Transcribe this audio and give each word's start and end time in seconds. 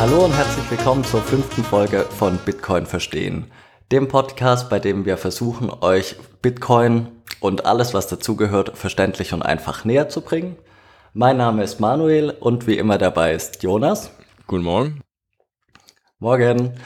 Hallo 0.00 0.24
und 0.24 0.32
herzlich 0.32 0.70
willkommen 0.70 1.04
zur 1.04 1.20
fünften 1.20 1.62
Folge 1.62 2.06
von 2.08 2.38
Bitcoin 2.38 2.86
verstehen, 2.86 3.50
dem 3.92 4.08
Podcast, 4.08 4.70
bei 4.70 4.78
dem 4.78 5.04
wir 5.04 5.18
versuchen, 5.18 5.70
euch 5.82 6.16
Bitcoin 6.40 7.08
und 7.40 7.66
alles, 7.66 7.92
was 7.92 8.06
dazugehört, 8.06 8.78
verständlich 8.78 9.34
und 9.34 9.42
einfach 9.42 9.84
näher 9.84 10.08
zu 10.08 10.22
bringen. 10.22 10.56
Mein 11.12 11.36
Name 11.36 11.62
ist 11.62 11.80
Manuel 11.80 12.30
und 12.30 12.66
wie 12.66 12.78
immer 12.78 12.96
dabei 12.96 13.34
ist 13.34 13.62
Jonas. 13.62 14.10
Guten 14.46 14.64
Morgen. 14.64 15.02
Morgen. 16.18 16.80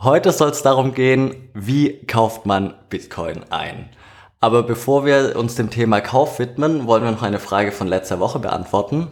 Heute 0.00 0.32
soll 0.32 0.48
es 0.48 0.62
darum 0.62 0.94
gehen, 0.94 1.50
wie 1.52 2.06
kauft 2.06 2.46
man 2.46 2.72
Bitcoin 2.88 3.44
ein. 3.50 3.90
Aber 4.40 4.62
bevor 4.62 5.04
wir 5.04 5.36
uns 5.36 5.56
dem 5.56 5.68
Thema 5.68 6.00
Kauf 6.00 6.38
widmen, 6.38 6.86
wollen 6.86 7.04
wir 7.04 7.10
noch 7.10 7.22
eine 7.22 7.38
Frage 7.38 7.70
von 7.70 7.86
letzter 7.86 8.18
Woche 8.18 8.38
beantworten. 8.38 9.08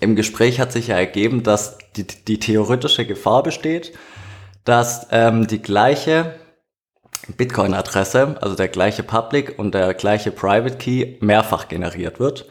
Im 0.00 0.16
Gespräch 0.16 0.60
hat 0.60 0.72
sich 0.72 0.88
ja 0.88 0.96
ergeben, 0.96 1.42
dass 1.42 1.78
die, 1.96 2.06
die 2.06 2.38
theoretische 2.38 3.06
Gefahr 3.06 3.42
besteht, 3.42 3.92
dass 4.64 5.06
ähm, 5.10 5.46
die 5.46 5.60
gleiche 5.60 6.34
Bitcoin-Adresse, 7.36 8.36
also 8.40 8.54
der 8.54 8.68
gleiche 8.68 9.02
Public 9.02 9.58
und 9.58 9.74
der 9.74 9.94
gleiche 9.94 10.30
Private 10.30 10.76
Key 10.76 11.16
mehrfach 11.20 11.68
generiert 11.68 12.20
wird. 12.20 12.46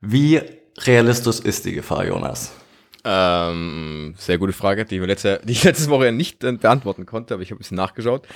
Wie 0.00 0.40
realistisch 0.78 1.40
ist 1.40 1.64
die 1.64 1.72
Gefahr, 1.72 2.06
Jonas? 2.06 2.52
Ähm, 3.04 4.14
sehr 4.16 4.38
gute 4.38 4.52
Frage, 4.52 4.84
die, 4.84 4.98
letzte, 4.98 5.40
die 5.44 5.52
ich 5.52 5.64
letzte 5.64 5.90
Woche 5.90 6.06
ja 6.06 6.12
nicht 6.12 6.44
äh, 6.44 6.52
beantworten 6.52 7.06
konnte, 7.06 7.34
aber 7.34 7.42
ich 7.42 7.50
habe 7.50 7.56
ein 7.56 7.58
bisschen 7.58 7.76
nachgeschaut. 7.76 8.26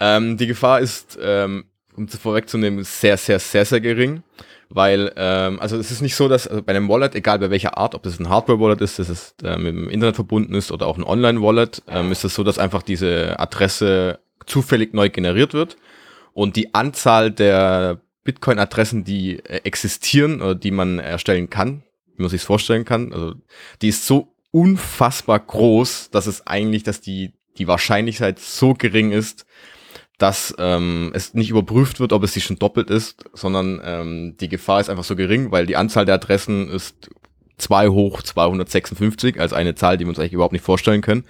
Ähm, 0.00 0.36
die 0.36 0.46
Gefahr 0.46 0.80
ist, 0.80 1.18
ähm, 1.20 1.66
um 1.94 2.04
es 2.04 2.16
vorwegzunehmen, 2.16 2.84
sehr, 2.84 3.16
sehr, 3.16 3.38
sehr, 3.38 3.64
sehr 3.64 3.80
gering. 3.80 4.22
Weil, 4.68 5.12
ähm, 5.16 5.60
also 5.60 5.76
es 5.76 5.90
ist 5.90 6.02
nicht 6.02 6.16
so, 6.16 6.28
dass 6.28 6.48
also 6.48 6.62
bei 6.62 6.74
einem 6.74 6.88
Wallet, 6.88 7.14
egal 7.14 7.38
bei 7.38 7.50
welcher 7.50 7.78
Art, 7.78 7.94
ob 7.94 8.02
das 8.02 8.18
ein 8.18 8.28
Hardware-Wallet 8.28 8.80
ist, 8.80 8.98
dass 8.98 9.08
es 9.08 9.34
äh, 9.42 9.56
mit 9.56 9.74
dem 9.74 9.88
Internet 9.88 10.16
verbunden 10.16 10.54
ist 10.54 10.72
oder 10.72 10.86
auch 10.86 10.98
ein 10.98 11.04
Online-Wallet, 11.04 11.82
ähm, 11.88 12.10
ist 12.10 12.24
es 12.24 12.34
so, 12.34 12.42
dass 12.42 12.58
einfach 12.58 12.82
diese 12.82 13.38
Adresse 13.38 14.18
zufällig 14.44 14.92
neu 14.92 15.08
generiert 15.08 15.54
wird 15.54 15.76
und 16.32 16.56
die 16.56 16.74
Anzahl 16.74 17.30
der 17.30 18.00
Bitcoin-Adressen, 18.24 19.04
die 19.04 19.38
äh, 19.38 19.60
existieren 19.64 20.42
oder 20.42 20.54
die 20.54 20.72
man 20.72 20.98
erstellen 20.98 21.48
kann, 21.48 21.82
wie 22.16 22.22
man 22.22 22.30
sich 22.30 22.42
vorstellen 22.42 22.84
kann. 22.84 23.12
Also 23.12 23.34
die 23.80 23.88
ist 23.88 24.06
so 24.06 24.34
unfassbar 24.50 25.38
groß, 25.38 26.10
dass 26.10 26.26
es 26.26 26.46
eigentlich, 26.46 26.82
dass 26.82 27.00
die, 27.00 27.32
die 27.56 27.68
Wahrscheinlichkeit 27.68 28.38
so 28.38 28.74
gering 28.74 29.12
ist, 29.12 29.46
dass 30.18 30.54
ähm, 30.58 31.10
es 31.14 31.34
nicht 31.34 31.50
überprüft 31.50 32.00
wird, 32.00 32.12
ob 32.12 32.22
es 32.22 32.32
sich 32.32 32.44
schon 32.44 32.58
doppelt 32.58 32.90
ist, 32.90 33.24
sondern 33.34 33.80
ähm, 33.84 34.36
die 34.40 34.48
Gefahr 34.48 34.80
ist 34.80 34.88
einfach 34.88 35.04
so 35.04 35.16
gering, 35.16 35.52
weil 35.52 35.66
die 35.66 35.76
Anzahl 35.76 36.06
der 36.06 36.14
Adressen 36.14 36.70
ist 36.70 37.10
2 37.58 37.88
hoch 37.88 38.22
256, 38.22 39.38
also 39.40 39.54
eine 39.54 39.74
Zahl, 39.74 39.96
die 39.96 40.04
wir 40.04 40.10
uns 40.10 40.18
eigentlich 40.18 40.32
überhaupt 40.32 40.52
nicht 40.52 40.64
vorstellen 40.64 41.02
können. 41.02 41.24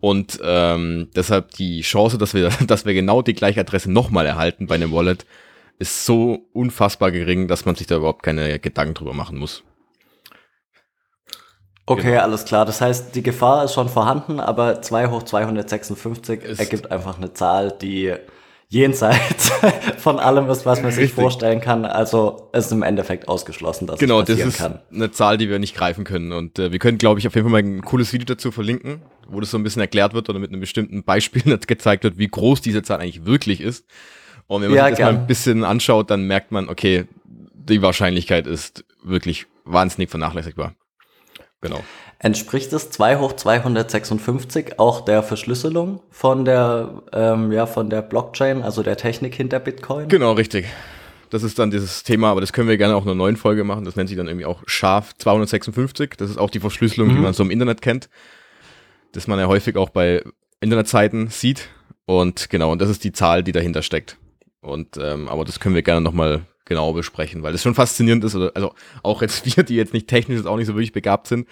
Und 0.00 0.38
ähm, 0.42 1.08
deshalb 1.14 1.52
die 1.52 1.80
Chance, 1.82 2.18
dass 2.18 2.34
wir, 2.34 2.50
dass 2.66 2.86
wir 2.86 2.94
genau 2.94 3.22
die 3.22 3.34
gleiche 3.34 3.60
Adresse 3.60 3.90
nochmal 3.90 4.26
erhalten 4.26 4.66
bei 4.66 4.74
einem 4.74 4.92
Wallet, 4.92 5.24
ist 5.78 6.04
so 6.04 6.48
unfassbar 6.52 7.12
gering, 7.12 7.46
dass 7.46 7.64
man 7.64 7.76
sich 7.76 7.86
da 7.86 7.96
überhaupt 7.96 8.24
keine 8.24 8.58
Gedanken 8.58 8.94
drüber 8.94 9.14
machen 9.14 9.38
muss. 9.38 9.62
Okay, 11.90 12.10
genau. 12.12 12.22
alles 12.22 12.44
klar. 12.44 12.64
Das 12.64 12.80
heißt, 12.80 13.14
die 13.14 13.22
Gefahr 13.22 13.64
ist 13.64 13.74
schon 13.74 13.88
vorhanden, 13.88 14.40
aber 14.40 14.82
2 14.82 15.08
hoch 15.08 15.22
256 15.22 16.42
ist 16.42 16.60
ergibt 16.60 16.90
einfach 16.90 17.18
eine 17.18 17.32
Zahl, 17.32 17.72
die 17.80 18.14
jenseits 18.68 19.50
von 19.98 20.18
allem 20.18 20.48
ist, 20.50 20.66
was 20.66 20.82
man 20.82 20.92
sich 20.92 21.12
vorstellen 21.12 21.60
kann. 21.60 21.84
Also 21.84 22.50
ist 22.52 22.70
im 22.70 22.82
Endeffekt 22.82 23.26
ausgeschlossen, 23.26 23.86
dass 23.86 23.98
genau, 23.98 24.20
es 24.20 24.26
passieren 24.26 24.48
das 24.48 24.54
ist 24.54 24.60
kann. 24.60 24.80
eine 24.92 25.10
Zahl, 25.10 25.38
die 25.38 25.48
wir 25.48 25.58
nicht 25.58 25.74
greifen 25.74 26.04
können. 26.04 26.32
Und 26.32 26.58
äh, 26.58 26.70
wir 26.70 26.78
können, 26.78 26.98
glaube 26.98 27.18
ich, 27.18 27.26
auf 27.26 27.34
jeden 27.34 27.48
Fall 27.48 27.62
mal 27.62 27.66
ein 27.66 27.82
cooles 27.82 28.12
Video 28.12 28.26
dazu 28.26 28.52
verlinken, 28.52 29.02
wo 29.26 29.40
das 29.40 29.50
so 29.50 29.58
ein 29.58 29.62
bisschen 29.62 29.80
erklärt 29.80 30.12
wird 30.12 30.28
oder 30.28 30.38
mit 30.38 30.50
einem 30.50 30.60
bestimmten 30.60 31.02
Beispiel 31.02 31.58
gezeigt 31.66 32.04
wird, 32.04 32.18
wie 32.18 32.28
groß 32.28 32.60
diese 32.60 32.82
Zahl 32.82 33.00
eigentlich 33.00 33.24
wirklich 33.24 33.60
ist. 33.60 33.86
Und 34.46 34.62
wenn 34.62 34.70
man 34.70 34.76
ja, 34.76 34.84
sich 34.84 34.92
das 34.92 34.98
gern. 34.98 35.14
mal 35.14 35.20
ein 35.20 35.26
bisschen 35.26 35.64
anschaut, 35.64 36.10
dann 36.10 36.24
merkt 36.24 36.52
man, 36.52 36.68
okay, 36.68 37.06
die 37.24 37.82
Wahrscheinlichkeit 37.82 38.46
ist 38.46 38.84
wirklich 39.02 39.46
wahnsinnig 39.64 40.10
vernachlässigbar. 40.10 40.74
Genau. 41.60 41.82
Entspricht 42.20 42.72
es 42.72 42.90
2 42.90 43.18
hoch 43.18 43.32
256 43.34 44.78
auch 44.78 45.04
der 45.04 45.22
Verschlüsselung 45.22 46.00
von 46.10 46.44
der, 46.44 47.02
ähm, 47.12 47.52
ja, 47.52 47.66
von 47.66 47.90
der 47.90 48.02
Blockchain, 48.02 48.62
also 48.62 48.82
der 48.82 48.96
Technik 48.96 49.34
hinter 49.34 49.58
Bitcoin? 49.58 50.08
Genau, 50.08 50.32
richtig. 50.32 50.66
Das 51.30 51.42
ist 51.42 51.58
dann 51.58 51.70
dieses 51.70 52.04
Thema, 52.04 52.30
aber 52.30 52.40
das 52.40 52.52
können 52.52 52.68
wir 52.68 52.78
gerne 52.78 52.96
auch 52.96 53.02
in 53.02 53.08
einer 53.08 53.16
neuen 53.16 53.36
Folge 53.36 53.64
machen. 53.64 53.84
Das 53.84 53.96
nennt 53.96 54.08
sich 54.08 54.16
dann 54.16 54.28
irgendwie 54.28 54.46
auch 54.46 54.62
scharf 54.66 55.14
256. 55.18 56.14
Das 56.16 56.30
ist 56.30 56.38
auch 56.38 56.50
die 56.50 56.60
Verschlüsselung, 56.60 57.10
mhm. 57.10 57.16
die 57.16 57.20
man 57.20 57.34
so 57.34 57.42
im 57.42 57.50
Internet 57.50 57.82
kennt. 57.82 58.08
Das 59.12 59.26
man 59.26 59.38
ja 59.38 59.46
häufig 59.46 59.76
auch 59.76 59.90
bei 59.90 60.22
Internetseiten 60.60 61.28
sieht. 61.28 61.68
Und 62.06 62.50
genau, 62.50 62.72
und 62.72 62.80
das 62.80 62.88
ist 62.88 63.04
die 63.04 63.12
Zahl, 63.12 63.42
die 63.42 63.52
dahinter 63.52 63.82
steckt. 63.82 64.16
Und 64.60 64.96
ähm, 64.96 65.28
aber 65.28 65.44
das 65.44 65.60
können 65.60 65.74
wir 65.74 65.82
gerne 65.82 66.00
nochmal 66.00 66.42
genau 66.68 66.92
besprechen, 66.92 67.42
weil 67.42 67.52
das 67.52 67.62
schon 67.62 67.74
faszinierend 67.74 68.24
ist. 68.24 68.36
Also 68.36 68.74
auch 69.02 69.22
jetzt 69.22 69.44
wir, 69.56 69.64
die 69.64 69.76
jetzt 69.76 69.92
nicht 69.92 70.06
technisch 70.06 70.44
auch 70.46 70.56
nicht 70.56 70.66
so 70.66 70.74
wirklich 70.74 70.92
begabt 70.92 71.26
sind, 71.26 71.48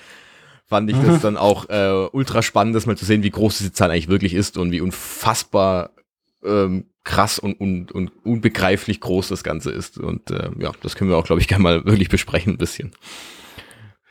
fand 0.66 0.90
ich 0.90 0.96
das 0.98 1.20
dann 1.22 1.36
auch 1.36 1.68
äh, 1.68 2.08
ultra 2.12 2.42
spannend, 2.42 2.76
das 2.76 2.86
mal 2.86 2.96
zu 2.96 3.04
sehen, 3.04 3.22
wie 3.22 3.30
groß 3.30 3.58
diese 3.58 3.72
Zahl 3.72 3.90
eigentlich 3.90 4.08
wirklich 4.08 4.34
ist 4.34 4.58
und 4.58 4.70
wie 4.72 4.80
unfassbar 4.80 5.90
ähm, 6.44 6.86
krass 7.04 7.38
und, 7.38 7.60
und, 7.60 7.92
und 7.92 8.10
unbegreiflich 8.24 9.00
groß 9.00 9.28
das 9.28 9.44
Ganze 9.44 9.70
ist. 9.70 9.98
Und 9.98 10.30
äh, 10.30 10.50
ja, 10.58 10.72
das 10.82 10.96
können 10.96 11.10
wir 11.10 11.16
auch, 11.16 11.24
glaube 11.24 11.40
ich, 11.40 11.48
gerne 11.48 11.62
mal 11.62 11.84
wirklich 11.84 12.08
besprechen 12.08 12.54
ein 12.54 12.58
bisschen. 12.58 12.92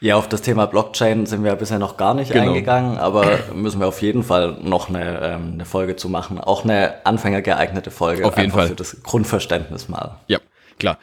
Ja, 0.01 0.17
auf 0.17 0.27
das 0.27 0.41
Thema 0.41 0.65
Blockchain 0.65 1.25
sind 1.25 1.43
wir 1.43 1.55
bisher 1.55 1.79
noch 1.79 1.95
gar 1.95 2.13
nicht 2.13 2.31
genau. 2.31 2.49
eingegangen, 2.49 2.97
aber 2.97 3.39
müssen 3.53 3.79
wir 3.79 3.87
auf 3.87 4.01
jeden 4.01 4.23
Fall 4.23 4.57
noch 4.61 4.89
eine, 4.89 5.21
ähm, 5.21 5.53
eine 5.53 5.65
Folge 5.65 5.95
zu 5.95 6.09
machen. 6.09 6.39
Auch 6.39 6.63
eine 6.63 7.05
anfängergeeignete 7.05 7.91
Folge. 7.91 8.25
Auf 8.25 8.37
jeden 8.37 8.51
Fall. 8.51 8.67
Für 8.67 8.75
das 8.75 9.01
Grundverständnis 9.03 9.87
mal. 9.87 10.19
Ja, 10.27 10.39
klar. 10.79 10.99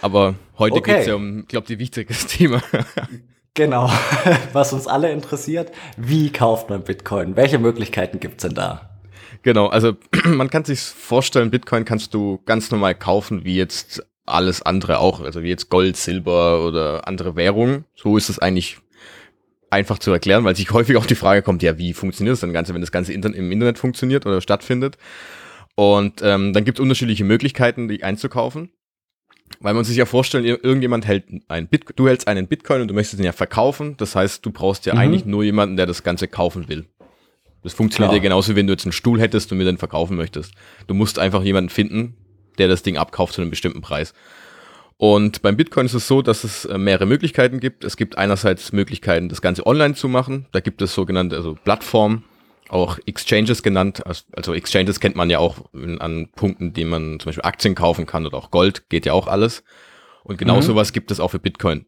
Aber 0.00 0.34
heute 0.58 0.76
okay. 0.76 0.92
geht 0.92 1.00
es 1.02 1.06
ja 1.06 1.14
um, 1.14 1.40
ich 1.40 1.48
glaube, 1.48 1.66
die 1.66 1.78
wichtigste 1.78 2.26
Thema. 2.26 2.62
genau, 3.54 3.90
was 4.52 4.72
uns 4.72 4.86
alle 4.86 5.10
interessiert. 5.10 5.72
Wie 5.96 6.30
kauft 6.30 6.70
man 6.70 6.82
Bitcoin? 6.82 7.36
Welche 7.36 7.58
Möglichkeiten 7.58 8.20
gibt's 8.20 8.42
denn 8.42 8.54
da? 8.54 8.90
Genau, 9.42 9.68
also 9.68 9.96
man 10.24 10.50
kann 10.50 10.64
sich 10.64 10.80
vorstellen, 10.80 11.50
Bitcoin 11.50 11.84
kannst 11.84 12.14
du 12.14 12.40
ganz 12.44 12.70
normal 12.70 12.94
kaufen, 12.94 13.44
wie 13.44 13.56
jetzt 13.56 14.04
alles 14.26 14.62
andere 14.62 14.98
auch, 14.98 15.20
also 15.20 15.42
wie 15.42 15.48
jetzt 15.48 15.70
Gold, 15.70 15.96
Silber 15.96 16.64
oder 16.64 17.06
andere 17.08 17.36
Währungen. 17.36 17.84
So 17.94 18.16
ist 18.16 18.28
es 18.28 18.38
eigentlich 18.38 18.78
einfach 19.70 19.98
zu 19.98 20.10
erklären, 20.10 20.44
weil 20.44 20.56
sich 20.56 20.70
häufig 20.72 20.96
auch 20.96 21.06
die 21.06 21.14
Frage 21.14 21.42
kommt, 21.42 21.62
ja, 21.62 21.78
wie 21.78 21.92
funktioniert 21.92 22.34
das 22.34 22.40
dann 22.40 22.52
Ganze, 22.52 22.74
wenn 22.74 22.80
das 22.80 22.92
Ganze 22.92 23.12
im 23.12 23.52
Internet 23.52 23.78
funktioniert 23.78 24.26
oder 24.26 24.40
stattfindet? 24.40 24.98
Und 25.74 26.20
ähm, 26.22 26.52
dann 26.52 26.64
gibt 26.64 26.78
es 26.78 26.82
unterschiedliche 26.82 27.24
Möglichkeiten, 27.24 27.88
die 27.88 28.02
einzukaufen. 28.02 28.70
Weil 29.58 29.74
man 29.74 29.84
sich 29.84 29.96
ja 29.96 30.06
vorstellen, 30.06 30.44
irgendjemand 30.44 31.06
hält 31.06 31.24
ein 31.48 31.66
Bit 31.66 31.86
du 31.96 32.06
hältst 32.06 32.28
einen 32.28 32.46
Bitcoin 32.46 32.82
und 32.82 32.88
du 32.88 32.94
möchtest 32.94 33.20
ihn 33.20 33.24
ja 33.24 33.32
verkaufen. 33.32 33.96
Das 33.96 34.14
heißt, 34.14 34.46
du 34.46 34.50
brauchst 34.50 34.86
ja 34.86 34.94
mhm. 34.94 35.00
eigentlich 35.00 35.24
nur 35.24 35.42
jemanden, 35.42 35.76
der 35.76 35.86
das 35.86 36.02
Ganze 36.02 36.28
kaufen 36.28 36.68
will. 36.68 36.86
Das 37.62 37.74
funktioniert 37.74 38.10
Klar. 38.10 38.16
ja 38.16 38.22
genauso, 38.22 38.56
wenn 38.56 38.66
du 38.66 38.72
jetzt 38.72 38.86
einen 38.86 38.92
Stuhl 38.92 39.20
hättest 39.20 39.52
und 39.52 39.58
mir 39.58 39.64
den 39.64 39.76
verkaufen 39.76 40.16
möchtest. 40.16 40.54
Du 40.86 40.94
musst 40.94 41.18
einfach 41.18 41.42
jemanden 41.42 41.68
finden, 41.68 42.16
der 42.58 42.68
das 42.68 42.82
Ding 42.82 42.96
abkauft 42.96 43.34
zu 43.34 43.42
einem 43.42 43.50
bestimmten 43.50 43.82
Preis. 43.82 44.14
Und 44.96 45.40
beim 45.40 45.56
Bitcoin 45.56 45.86
ist 45.86 45.94
es 45.94 46.06
so, 46.06 46.20
dass 46.20 46.44
es 46.44 46.66
äh, 46.66 46.76
mehrere 46.76 47.06
Möglichkeiten 47.06 47.58
gibt. 47.58 47.84
Es 47.84 47.96
gibt 47.96 48.18
einerseits 48.18 48.72
Möglichkeiten, 48.72 49.30
das 49.30 49.40
Ganze 49.40 49.66
online 49.66 49.94
zu 49.94 50.08
machen. 50.08 50.46
Da 50.52 50.60
gibt 50.60 50.82
es 50.82 50.94
sogenannte 50.94 51.36
also 51.36 51.54
Plattformen, 51.54 52.24
auch 52.70 52.98
Exchanges 53.06 53.62
genannt. 53.62 54.02
Also 54.32 54.54
Exchanges 54.54 55.00
kennt 55.00 55.16
man 55.16 55.30
ja 55.30 55.38
auch 55.38 55.64
an 55.72 56.28
Punkten, 56.34 56.72
die 56.72 56.84
man 56.84 57.20
zum 57.20 57.26
Beispiel 57.26 57.44
Aktien 57.44 57.74
kaufen 57.74 58.06
kann 58.06 58.26
oder 58.26 58.38
auch 58.38 58.50
Gold, 58.50 58.88
geht 58.88 59.06
ja 59.06 59.12
auch 59.12 59.26
alles. 59.26 59.62
Und 60.22 60.38
genau 60.38 60.56
mhm. 60.56 60.62
sowas 60.62 60.92
gibt 60.92 61.10
es 61.10 61.20
auch 61.20 61.28
für 61.28 61.38
Bitcoin. 61.38 61.86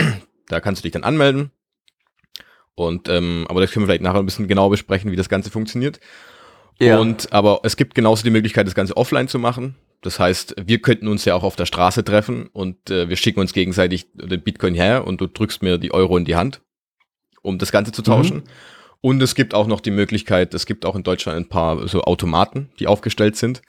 da 0.48 0.60
kannst 0.60 0.80
du 0.80 0.82
dich 0.84 0.92
dann 0.92 1.04
anmelden. 1.04 1.50
Und 2.74 3.08
ähm, 3.08 3.46
aber 3.48 3.60
das 3.60 3.70
können 3.70 3.84
wir 3.84 3.88
vielleicht 3.88 4.02
nachher 4.02 4.18
ein 4.18 4.26
bisschen 4.26 4.48
genauer 4.48 4.70
besprechen, 4.70 5.12
wie 5.12 5.16
das 5.16 5.28
Ganze 5.28 5.50
funktioniert. 5.50 6.00
Ja. 6.80 6.98
Und 6.98 7.32
aber 7.32 7.60
es 7.62 7.76
gibt 7.76 7.94
genauso 7.94 8.24
die 8.24 8.30
Möglichkeit, 8.30 8.66
das 8.66 8.74
Ganze 8.74 8.96
offline 8.96 9.28
zu 9.28 9.38
machen. 9.38 9.76
Das 10.02 10.18
heißt, 10.18 10.56
wir 10.66 10.82
könnten 10.82 11.08
uns 11.08 11.24
ja 11.24 11.34
auch 11.34 11.44
auf 11.44 11.56
der 11.56 11.66
Straße 11.66 12.04
treffen 12.04 12.48
und 12.52 12.90
äh, 12.90 13.08
wir 13.08 13.16
schicken 13.16 13.40
uns 13.40 13.52
gegenseitig 13.52 14.08
den 14.12 14.42
Bitcoin 14.42 14.74
her 14.74 15.06
und 15.06 15.20
du 15.20 15.28
drückst 15.28 15.62
mir 15.62 15.78
die 15.78 15.94
Euro 15.94 16.16
in 16.16 16.24
die 16.24 16.36
Hand, 16.36 16.60
um 17.42 17.58
das 17.58 17.72
Ganze 17.72 17.92
zu 17.92 18.02
tauschen. 18.02 18.38
Mhm. 18.38 18.44
Und 19.04 19.22
es 19.22 19.34
gibt 19.34 19.52
auch 19.52 19.66
noch 19.66 19.82
die 19.82 19.90
Möglichkeit, 19.90 20.54
es 20.54 20.64
gibt 20.64 20.86
auch 20.86 20.96
in 20.96 21.02
Deutschland 21.02 21.36
ein 21.36 21.48
paar 21.50 21.86
so 21.88 22.00
Automaten, 22.04 22.70
die 22.78 22.86
aufgestellt 22.86 23.36
sind. 23.36 23.60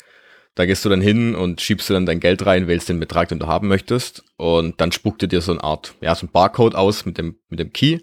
Da 0.55 0.65
gehst 0.65 0.85
du 0.85 0.87
dann 0.87 1.01
hin 1.01 1.35
und 1.35 1.59
schiebst 1.59 1.89
du 1.89 1.93
dann 1.93 2.05
dein 2.05 2.21
Geld 2.21 2.45
rein, 2.45 2.69
wählst 2.69 2.87
den 2.87 3.01
Betrag, 3.01 3.27
den 3.27 3.39
du 3.39 3.45
haben 3.45 3.67
möchtest. 3.67 4.23
Und 4.37 4.79
dann 4.79 4.93
spuckt 4.93 5.29
dir 5.29 5.41
so 5.41 5.51
eine 5.51 5.61
Art, 5.61 5.93
ja, 5.99 6.15
so 6.15 6.25
ein 6.25 6.31
Barcode 6.31 6.75
aus 6.75 7.05
mit 7.05 7.17
dem, 7.17 7.35
mit 7.49 7.59
dem 7.59 7.73
Key. 7.73 7.99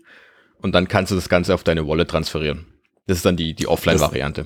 Und 0.60 0.74
dann 0.74 0.88
kannst 0.88 1.10
du 1.10 1.14
das 1.14 1.30
Ganze 1.30 1.54
auf 1.54 1.64
deine 1.64 1.88
Wallet 1.88 2.10
transferieren. 2.10 2.66
Das 3.06 3.16
ist 3.16 3.24
dann 3.24 3.38
die, 3.38 3.54
die 3.54 3.66
Offline-Variante. 3.66 4.44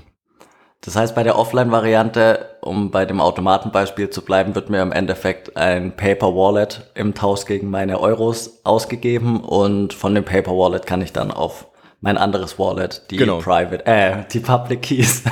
Das 0.83 0.95
heißt, 0.95 1.17
bei 1.17 1.25
der 1.25 1.37
Offline-Variante, 1.37 2.59
um 2.61 2.93
bei 2.93 3.05
dem 3.05 3.21
Automatenbeispiel 3.21 4.11
zu 4.11 4.23
bleiben, 4.23 4.55
wird 4.55 4.71
mir 4.71 4.81
im 4.81 4.93
Endeffekt 4.93 5.57
ein 5.57 5.97
Paper 5.97 6.37
Wallet 6.37 6.89
im 6.95 7.15
Tausch 7.15 7.47
gegen 7.47 7.69
meine 7.69 7.99
Euros 7.99 8.61
ausgegeben 8.63 9.41
und 9.41 9.93
von 9.93 10.15
dem 10.15 10.25
Paper 10.25 10.53
Wallet 10.53 10.87
kann 10.87 11.03
ich 11.03 11.13
dann 11.13 11.33
auf 11.33 11.67
mein 12.01 12.19
anderes 12.19 12.59
Wallet, 12.59 13.03
die 13.11 13.17
Genau. 13.17 13.39
Private, 13.41 13.85
äh, 13.87 14.25
die 14.33 14.41
Public 14.41 14.83
Keys 14.83 15.23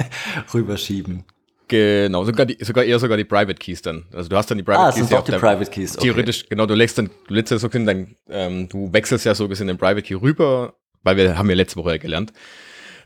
rüberschieben. 0.54 1.24
Genau, 1.68 2.24
sogar, 2.24 2.44
die, 2.46 2.62
sogar 2.62 2.84
eher 2.84 2.98
sogar 2.98 3.16
die 3.16 3.24
Private 3.24 3.54
Keys 3.54 3.80
dann. 3.82 4.04
Also 4.12 4.28
du 4.28 4.36
hast 4.36 4.50
dann 4.50 4.58
die 4.58 4.64
Private 4.64 4.80
Ah, 4.82 4.86
Keys 4.90 4.96
sind 4.96 5.10
ja 5.10 5.18
doch 5.18 5.24
die 5.24 5.32
Private 5.32 5.70
Keys. 5.70 5.96
Okay. 5.96 6.08
Theoretisch, 6.08 6.46
genau, 6.48 6.66
du 6.66 6.74
legst 6.74 6.98
dann, 6.98 7.08
du 7.26 7.34
lädst 7.34 7.50
ja 7.50 7.58
so 7.58 7.68
gesehen 7.68 7.86
dein, 7.86 8.16
ähm, 8.28 8.68
du 8.68 8.92
wechselst 8.92 9.24
ja 9.24 9.34
so 9.34 9.48
gesehen 9.48 9.66
den 9.68 9.78
Private 9.78 10.02
Key 10.02 10.14
rüber, 10.14 10.74
weil 11.02 11.16
wir 11.16 11.38
haben 11.38 11.48
ja 11.48 11.56
letzte 11.56 11.76
Woche 11.76 11.92
ja 11.92 11.96
gelernt, 11.98 12.32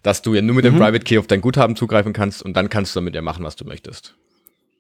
dass 0.03 0.23
du 0.23 0.35
ja 0.35 0.43
nur 0.43 0.57
mit 0.57 0.65
dem 0.65 0.75
Mhm. 0.75 0.79
Private 0.79 1.05
Key 1.05 1.19
auf 1.19 1.29
dein 1.29 1.41
Guthaben 1.41 1.77
zugreifen 1.77 2.13
kannst 2.13 2.43
und 2.43 2.57
dann 2.57 2.69
kannst 2.69 2.95
du 2.97 3.01
damit 3.01 3.15
ja 3.15 3.23
machen, 3.23 3.45
was 3.45 3.55
du 3.57 3.65
möchtest. 3.65 4.17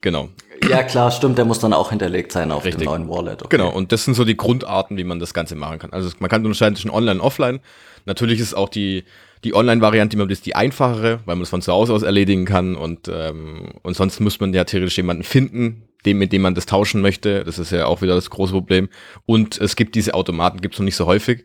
Genau, 0.00 0.28
Ja, 0.68 0.82
klar, 0.84 1.10
stimmt, 1.10 1.38
der 1.38 1.44
muss 1.44 1.58
dann 1.58 1.72
auch 1.72 1.90
hinterlegt 1.90 2.30
sein 2.32 2.52
auf 2.52 2.64
Richtig. 2.64 2.84
dem 2.84 2.90
neuen 2.90 3.08
Wallet. 3.08 3.42
Okay. 3.42 3.56
genau. 3.56 3.70
Und 3.72 3.90
das 3.92 4.04
sind 4.04 4.14
so 4.14 4.24
die 4.24 4.36
Grundarten, 4.36 4.96
wie 4.96 5.04
man 5.04 5.18
das 5.18 5.34
Ganze 5.34 5.54
machen 5.56 5.78
kann. 5.78 5.92
Also 5.92 6.10
man 6.20 6.30
kann 6.30 6.44
unterscheiden 6.44 6.76
zwischen 6.76 6.90
Online 6.90 7.20
und 7.20 7.26
Offline. 7.26 7.60
Natürlich 8.06 8.38
ist 8.40 8.54
auch 8.54 8.68
die, 8.68 9.04
die 9.44 9.54
Online-Variante 9.54 10.16
immer 10.16 10.26
die 10.26 10.54
einfachere, 10.54 11.20
weil 11.26 11.36
man 11.36 11.42
es 11.42 11.50
von 11.50 11.62
zu 11.62 11.72
Hause 11.72 11.92
aus 11.94 12.02
erledigen 12.02 12.44
kann 12.44 12.76
und, 12.76 13.08
ähm, 13.12 13.72
und 13.82 13.94
sonst 13.94 14.20
muss 14.20 14.38
man 14.40 14.52
ja 14.54 14.64
theoretisch 14.64 14.96
jemanden 14.96 15.22
finden, 15.24 15.84
dem, 16.06 16.18
mit 16.18 16.32
dem 16.32 16.42
man 16.42 16.54
das 16.54 16.66
tauschen 16.66 17.00
möchte. 17.02 17.44
Das 17.44 17.58
ist 17.58 17.70
ja 17.72 17.86
auch 17.86 18.02
wieder 18.02 18.14
das 18.14 18.30
große 18.30 18.52
Problem. 18.52 18.88
Und 19.26 19.60
es 19.60 19.74
gibt 19.76 19.94
diese 19.94 20.14
Automaten, 20.14 20.60
gibt 20.60 20.74
es 20.74 20.78
noch 20.80 20.84
nicht 20.84 20.96
so 20.96 21.06
häufig. 21.06 21.44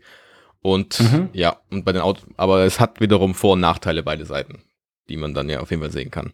Und 0.62 0.98
Mhm. 1.00 1.28
ja, 1.32 1.56
und 1.70 1.84
bei 1.84 1.92
den 1.92 2.02
Auto, 2.02 2.22
aber 2.36 2.64
es 2.64 2.80
hat 2.80 3.00
wiederum 3.00 3.34
Vor- 3.34 3.52
und 3.54 3.60
Nachteile 3.60 4.02
beide 4.02 4.24
Seiten, 4.24 4.62
die 5.08 5.16
man 5.16 5.34
dann 5.34 5.48
ja 5.48 5.60
auf 5.60 5.70
jeden 5.70 5.82
Fall 5.82 5.92
sehen 5.92 6.10
kann. 6.10 6.32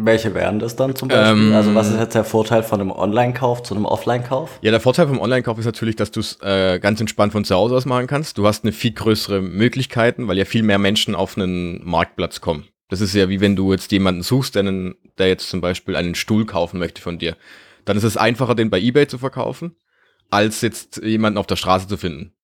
Welche 0.00 0.32
wären 0.32 0.60
das 0.60 0.76
dann 0.76 0.94
zum 0.94 1.08
Beispiel? 1.08 1.48
Ähm, 1.48 1.54
also 1.54 1.74
was 1.74 1.88
ist 1.88 1.98
jetzt 1.98 2.14
der 2.14 2.22
Vorteil 2.22 2.62
von 2.62 2.80
einem 2.80 2.92
Online-Kauf 2.92 3.64
zu 3.64 3.74
einem 3.74 3.84
Offline-Kauf? 3.84 4.60
Ja, 4.62 4.70
der 4.70 4.78
Vorteil 4.78 5.08
vom 5.08 5.20
Online-Kauf 5.20 5.58
ist 5.58 5.64
natürlich, 5.64 5.96
dass 5.96 6.12
du 6.12 6.20
es 6.20 6.38
äh, 6.40 6.78
ganz 6.78 7.00
entspannt 7.00 7.32
von 7.32 7.44
zu 7.44 7.56
Hause 7.56 7.74
aus 7.74 7.84
machen 7.84 8.06
kannst. 8.06 8.38
Du 8.38 8.46
hast 8.46 8.62
eine 8.62 8.70
viel 8.70 8.92
größere 8.92 9.40
Möglichkeiten, 9.40 10.28
weil 10.28 10.38
ja 10.38 10.44
viel 10.44 10.62
mehr 10.62 10.78
Menschen 10.78 11.16
auf 11.16 11.36
einen 11.36 11.84
Marktplatz 11.84 12.40
kommen. 12.40 12.68
Das 12.88 13.00
ist 13.00 13.12
ja 13.12 13.28
wie 13.28 13.40
wenn 13.40 13.56
du 13.56 13.72
jetzt 13.72 13.90
jemanden 13.90 14.22
suchst, 14.22 14.54
der, 14.54 14.60
einen, 14.60 14.94
der 15.18 15.26
jetzt 15.26 15.50
zum 15.50 15.60
Beispiel 15.60 15.96
einen 15.96 16.14
Stuhl 16.14 16.46
kaufen 16.46 16.78
möchte 16.78 17.02
von 17.02 17.18
dir. 17.18 17.36
Dann 17.84 17.96
ist 17.96 18.04
es 18.04 18.16
einfacher, 18.16 18.54
den 18.54 18.70
bei 18.70 18.78
eBay 18.78 19.08
zu 19.08 19.18
verkaufen, 19.18 19.74
als 20.30 20.60
jetzt 20.60 21.02
jemanden 21.02 21.38
auf 21.38 21.48
der 21.48 21.56
Straße 21.56 21.88
zu 21.88 21.96
finden. 21.96 22.34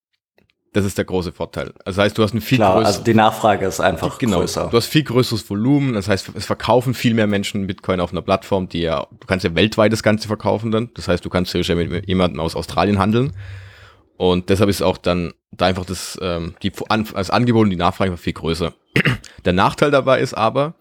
Das 0.75 0.83
ist 0.83 0.97
der 0.97 1.05
große 1.05 1.31
Vorteil. 1.31 1.71
Das 1.85 1.97
heißt, 1.97 2.17
du 2.17 2.21
hast 2.21 2.33
einen 2.33 2.41
viel 2.41 2.57
Klar, 2.57 2.73
größeren 2.73 2.85
also 2.87 3.03
die 3.05 3.13
Nachfrage 3.13 3.65
ist 3.65 3.79
einfach 3.79 4.17
Genau. 4.17 4.39
größer. 4.39 4.67
Du 4.69 4.75
hast 4.75 4.87
viel 4.87 5.03
größeres 5.05 5.49
Volumen. 5.49 5.93
Das 5.93 6.09
heißt, 6.09 6.31
es 6.33 6.45
verkaufen 6.45 6.93
viel 6.93 7.13
mehr 7.13 7.27
Menschen 7.27 7.65
Bitcoin 7.65 8.01
auf 8.01 8.11
einer 8.11 8.21
Plattform, 8.21 8.67
die 8.67 8.81
ja, 8.81 9.07
du 9.09 9.25
kannst 9.25 9.45
ja 9.45 9.55
weltweit 9.55 9.93
das 9.93 10.03
Ganze 10.03 10.27
verkaufen 10.27 10.71
dann. 10.71 10.89
Das 10.93 11.07
heißt, 11.07 11.23
du 11.23 11.29
kannst 11.29 11.53
ja 11.53 11.75
mit 11.75 12.09
jemandem 12.09 12.41
aus 12.41 12.57
Australien 12.57 12.99
handeln. 12.99 13.31
Und 14.17 14.49
deshalb 14.49 14.69
ist 14.69 14.81
auch 14.81 14.97
dann 14.97 15.31
da 15.51 15.67
einfach 15.67 15.85
das, 15.85 16.19
ähm, 16.21 16.55
die, 16.61 16.73
das 17.13 17.29
Angebot 17.29 17.63
und 17.63 17.69
die 17.69 17.77
Nachfrage 17.77 18.11
einfach 18.11 18.21
viel 18.21 18.33
größer. 18.33 18.73
Der 19.45 19.53
Nachteil 19.53 19.91
dabei 19.91 20.19
ist 20.19 20.33
aber, 20.33 20.75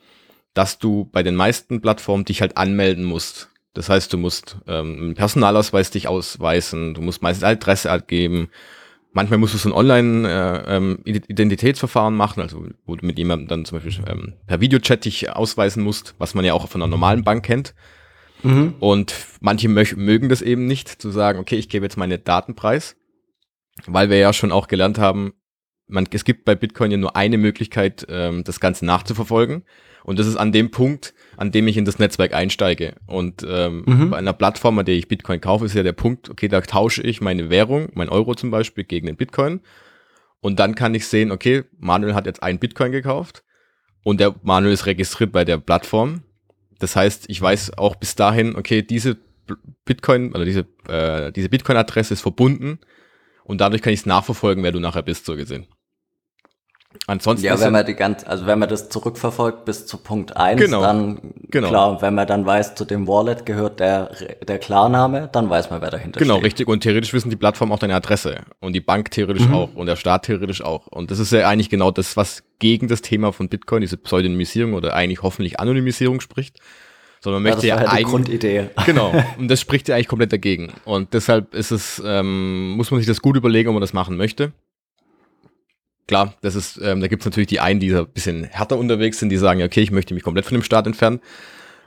dass 0.55 0.81
du 0.81 1.09
bei 1.13 1.23
den 1.23 1.37
meisten 1.37 1.81
Plattformen 1.81 2.25
dich 2.25 2.41
halt 2.41 2.57
anmelden 2.57 3.05
musst. 3.05 3.49
Das 3.75 3.89
heißt, 3.89 4.13
du 4.13 4.19
musst 4.19 4.57
ähm, 4.67 4.99
einen 4.99 5.15
Personalausweis 5.15 5.93
dich 5.93 6.09
ausweisen, 6.09 6.95
du 6.95 7.01
musst 7.01 7.23
meistens 7.23 7.45
eine 7.45 7.53
Adresse 7.59 7.93
abgeben. 7.93 8.51
Manchmal 9.17 9.39
musst 9.39 9.55
du 9.55 9.59
so 9.59 9.69
ein 9.69 9.73
Online-Identitätsverfahren 9.73 12.17
machen, 12.17 12.41
also 12.41 12.67
wo 12.85 12.97
du 12.97 13.07
mit 13.07 13.17
jemandem 13.17 13.47
dann 13.47 13.65
zum 13.65 13.79
Beispiel 13.79 14.05
ähm, 14.09 14.33
per 14.49 14.61
Videochat 14.61 15.05
dich 15.05 15.31
ausweisen 15.31 15.85
musst, 15.85 16.17
was 16.19 16.35
man 16.35 16.45
ja 16.45 16.53
auch 16.53 16.69
von 16.69 16.83
einer 16.83 16.91
normalen 16.91 17.23
Bank 17.23 17.45
kennt. 17.45 17.77
Mhm. 18.43 18.75
Und 18.81 19.15
manche 19.41 19.69
mögen 19.69 20.29
das 20.29 20.43
eben 20.43 20.67
nicht, 20.67 21.01
zu 21.01 21.11
sagen, 21.11 21.39
okay, 21.39 21.55
ich 21.55 21.69
gebe 21.69 21.87
jetzt 21.87 21.97
meine 21.97 22.19
Daten 22.19 22.57
preis, 22.57 22.97
weil 23.87 24.11
wir 24.11 24.19
ja 24.19 24.33
schon 24.33 24.51
auch 24.51 24.67
gelernt 24.67 24.99
haben, 24.99 25.35
man, 25.87 26.09
es 26.11 26.25
gibt 26.25 26.45
bei 26.45 26.57
Bitcoin 26.57 26.91
ja 26.91 26.97
nur 26.97 27.15
eine 27.15 27.39
Möglichkeit, 27.39 28.05
ähm, 28.09 28.43
das 28.43 28.59
Ganze 28.59 28.85
nachzuverfolgen. 28.85 29.63
Und 30.05 30.19
das 30.19 30.27
ist 30.27 30.37
an 30.37 30.53
dem 30.53 30.71
Punkt, 30.71 31.15
an 31.37 31.51
dem 31.51 31.67
ich 31.67 31.77
in 31.77 31.85
das 31.85 31.99
Netzwerk 31.99 32.35
einsteige. 32.35 32.95
Und 33.07 33.45
ähm, 33.49 33.83
Mhm. 33.87 34.11
bei 34.11 34.19
einer 34.19 34.35
Plattform, 34.35 34.79
an 34.79 34.85
der 34.85 34.95
ich 34.95 35.09
Bitcoin 35.09 35.41
kaufe, 35.41 35.65
ist 35.65 35.75
ja 35.75 35.83
der 35.83 35.93
Punkt, 35.93 36.31
okay, 36.31 36.47
da 36.47 36.61
tausche 36.61 37.03
ich 37.03 37.21
meine 37.21 37.51
Währung, 37.51 37.89
mein 37.95 38.09
Euro 38.11 38.35
zum 38.35 38.51
Beispiel, 38.51 38.85
gegen 38.85 39.07
den 39.07 39.17
Bitcoin. 39.17 39.61
Und 40.41 40.61
dann 40.61 40.75
kann 40.75 40.95
ich 40.95 41.07
sehen, 41.09 41.33
okay, 41.33 41.65
Manuel 41.79 42.15
hat 42.15 42.27
jetzt 42.27 42.43
einen 42.43 42.59
Bitcoin 42.59 42.93
gekauft 42.93 43.43
und 44.03 44.21
der 44.21 44.35
Manuel 44.43 44.75
ist 44.75 44.85
registriert 44.87 45.33
bei 45.33 45.45
der 45.45 45.57
Plattform. 45.57 46.23
Das 46.79 46.97
heißt, 46.97 47.25
ich 47.29 47.41
weiß 47.41 47.79
auch 47.79 47.97
bis 47.97 48.15
dahin, 48.15 48.55
okay, 48.57 48.83
diese 48.83 49.17
Bitcoin 49.87 50.33
oder 50.35 50.45
diese, 50.45 50.67
äh, 50.89 51.33
diese 51.33 51.49
Bitcoin-Adresse 51.49 52.13
ist 52.15 52.21
verbunden 52.21 52.79
und 53.45 53.61
dadurch 53.63 53.81
kann 53.81 53.93
ich 53.95 54.01
es 54.01 54.07
nachverfolgen, 54.07 54.63
wer 54.65 54.73
du 54.73 54.81
nachher 54.81 55.03
bist, 55.03 55.25
so 55.25 55.35
gesehen. 55.37 55.67
Ansonsten 57.07 57.45
Ja, 57.47 57.61
wenn 57.61 57.73
man 57.73 57.85
die 57.85 57.95
ganz, 57.95 58.25
also 58.25 58.47
wenn 58.47 58.59
man 58.59 58.69
das 58.69 58.89
zurückverfolgt 58.89 59.65
bis 59.65 59.87
zu 59.87 59.99
Punkt 59.99 60.37
1, 60.37 60.61
Genau. 60.61 60.81
dann 60.81 61.35
Genau. 61.51 61.69
klar, 61.69 61.91
und 61.91 62.03
wenn 62.03 62.15
man 62.15 62.27
dann 62.27 62.47
weiß, 62.47 62.75
zu 62.77 62.85
dem 62.85 63.07
Wallet 63.07 63.45
gehört 63.45 63.79
der, 63.81 64.11
der 64.47 64.59
Klarname, 64.59 65.29
dann 65.33 65.51
weiß 65.51 65.71
man, 65.71 65.83
wer 65.83 65.91
dahinter 65.91 66.19
Genau, 66.21 66.35
steht. 66.35 66.45
richtig. 66.47 66.69
Und 66.69 66.81
theoretisch 66.81 67.13
wissen 67.13 67.31
die 67.31 67.37
Plattformen 67.37 67.73
auch 67.73 67.79
deine 67.79 67.95
Adresse. 67.95 68.37
Und 68.61 68.73
die 68.73 68.81
Bank 68.81 69.11
theoretisch 69.11 69.47
Mhm. 69.49 69.55
auch. 69.55 69.75
Und 69.75 69.87
der 69.87 69.97
Staat 69.97 70.25
theoretisch 70.25 70.63
auch. 70.63 70.87
Und 70.87 71.11
das 71.11 71.19
ist 71.19 71.33
ja 71.33 71.47
eigentlich 71.49 71.69
genau 71.71 71.91
das, 71.91 72.17
was 72.17 72.43
gegen 72.59 72.89
das 72.89 73.03
Thema 73.03 73.33
von 73.33 73.49
Bitcoin, 73.49 73.83
diese 73.83 73.97
Pseudonymisierung 73.99 74.73
oder 74.75 74.95
eigentlich 74.95 75.23
hoffentlich 75.23 75.61
Anonymisierung 75.61 76.21
spricht. 76.21 76.59
Sondern 77.21 77.43
man 77.43 77.51
Ja, 77.53 77.57
möchte 77.57 77.69
das 77.69 77.69
ja, 77.69 77.77
war 77.77 77.83
ja 77.85 77.89
die 77.91 77.97
eigentlich. 77.97 78.11
Grundidee. 78.13 78.71
Genau. 78.87 79.13
Und 79.39 79.49
das 79.49 79.61
spricht 79.61 79.89
ja 79.89 79.95
eigentlich 79.95 80.09
komplett 80.09 80.33
dagegen. 80.33 80.73
Und 80.85 81.13
deshalb 81.15 81.55
ist 81.55 81.71
es, 81.71 82.03
ähm, 82.05 82.71
muss 82.71 82.91
man 82.91 83.01
sich 83.01 83.07
das 83.07 83.21
gut 83.23 83.37
überlegen, 83.37 83.69
ob 83.69 83.75
man 83.75 83.81
das 83.81 83.93
machen 83.93 84.17
möchte. 84.17 84.53
Klar, 86.07 86.35
das 86.43 86.55
ist, 86.55 86.79
ähm, 86.83 87.01
da 87.01 87.07
gibt 87.07 87.23
es 87.23 87.27
natürlich 87.27 87.49
die 87.49 87.61
einen, 87.61 87.81
die 87.81 87.95
ein 87.95 88.07
bisschen 88.09 88.45
härter 88.45 88.79
unterwegs 88.79 89.19
sind, 89.19 89.31
die 89.31 89.39
sagen, 89.39 89.63
okay, 89.63 89.81
ich 89.81 89.91
möchte 89.91 90.13
mich 90.13 90.23
komplett 90.23 90.45
von 90.45 90.55
dem 90.55 90.63
Staat 90.63 90.87
entfernen. 90.87 91.21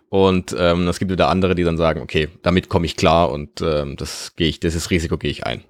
Und 0.10 0.56
ähm, 0.58 0.88
es 0.88 1.00
gibt 1.00 1.12
wieder 1.12 1.28
andere, 1.28 1.54
die 1.54 1.64
dann 1.64 1.78
sagen, 1.78 2.02
okay, 2.02 2.30
damit 2.42 2.70
komme 2.70 2.86
ich 2.86 2.96
klar 2.96 3.30
und 3.30 3.62
ähm, 3.62 3.96
das 3.98 4.36
gehe 4.36 4.48
ich, 4.48 4.60
dieses 4.60 4.90
Risiko 4.90 5.18
gehe 5.18 5.32
ich 5.32 5.46
ein. 5.46 5.64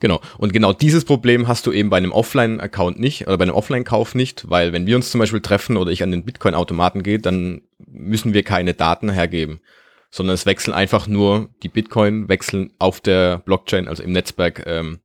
Genau. 0.00 0.20
Und 0.36 0.52
genau 0.52 0.74
dieses 0.74 1.04
Problem 1.04 1.48
hast 1.48 1.66
du 1.66 1.72
eben 1.72 1.88
bei 1.88 1.96
einem 1.96 2.12
Offline-Account 2.12 3.00
nicht 3.00 3.26
oder 3.26 3.38
bei 3.38 3.44
einem 3.44 3.54
Offline-Kauf 3.54 4.14
nicht, 4.14 4.50
weil 4.50 4.72
wenn 4.74 4.86
wir 4.86 4.96
uns 4.96 5.10
zum 5.10 5.18
Beispiel 5.18 5.40
treffen 5.40 5.78
oder 5.78 5.90
ich 5.90 6.02
an 6.02 6.10
den 6.10 6.24
Bitcoin-Automaten 6.24 7.02
gehe, 7.02 7.18
dann 7.18 7.62
müssen 7.78 8.34
wir 8.34 8.42
keine 8.42 8.74
Daten 8.74 9.08
hergeben, 9.10 9.60
sondern 10.10 10.34
es 10.34 10.44
wechseln 10.44 10.74
einfach 10.74 11.06
nur 11.06 11.48
die 11.62 11.70
Bitcoin 11.70 12.28
wechseln 12.28 12.72
auf 12.78 13.00
der 13.00 13.38
Blockchain, 13.38 13.88
also 13.88 14.02
im 14.02 14.12
Netzwerk, 14.12 14.64
ähm, 14.66 14.98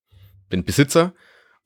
den 0.52 0.66
Besitzer, 0.66 1.14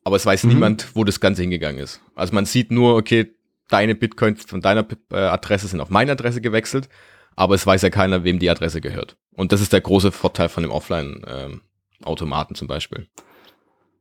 aber 0.04 0.16
es 0.18 0.26
weiß 0.26 0.44
Mhm. 0.44 0.50
niemand, 0.54 0.96
wo 0.96 1.04
das 1.04 1.20
Ganze 1.20 1.42
hingegangen 1.42 1.82
ist. 1.82 2.02
Also 2.16 2.34
man 2.34 2.46
sieht 2.46 2.72
nur, 2.72 2.96
okay, 2.96 3.34
deine 3.70 3.96
Bitcoin 3.96 4.36
von 4.36 4.62
deiner 4.62 4.86
äh, 5.12 5.16
Adresse 5.18 5.68
sind 5.68 5.80
auf 5.82 5.90
meine 5.90 6.12
Adresse 6.12 6.42
gewechselt, 6.42 6.90
aber 7.36 7.56
es 7.56 7.66
weiß 7.66 7.82
ja 7.82 7.90
keiner, 7.90 8.24
wem 8.24 8.40
die 8.40 8.50
Adresse 8.50 8.82
gehört. 8.82 9.16
Und 9.36 9.52
das 9.52 9.62
ist 9.62 9.74
der 9.74 9.82
große 9.82 10.12
Vorteil 10.12 10.50
von 10.50 10.64
dem 10.64 10.72
Offline-Automaten 10.72 12.56
zum 12.56 12.68
Beispiel. 12.68 13.08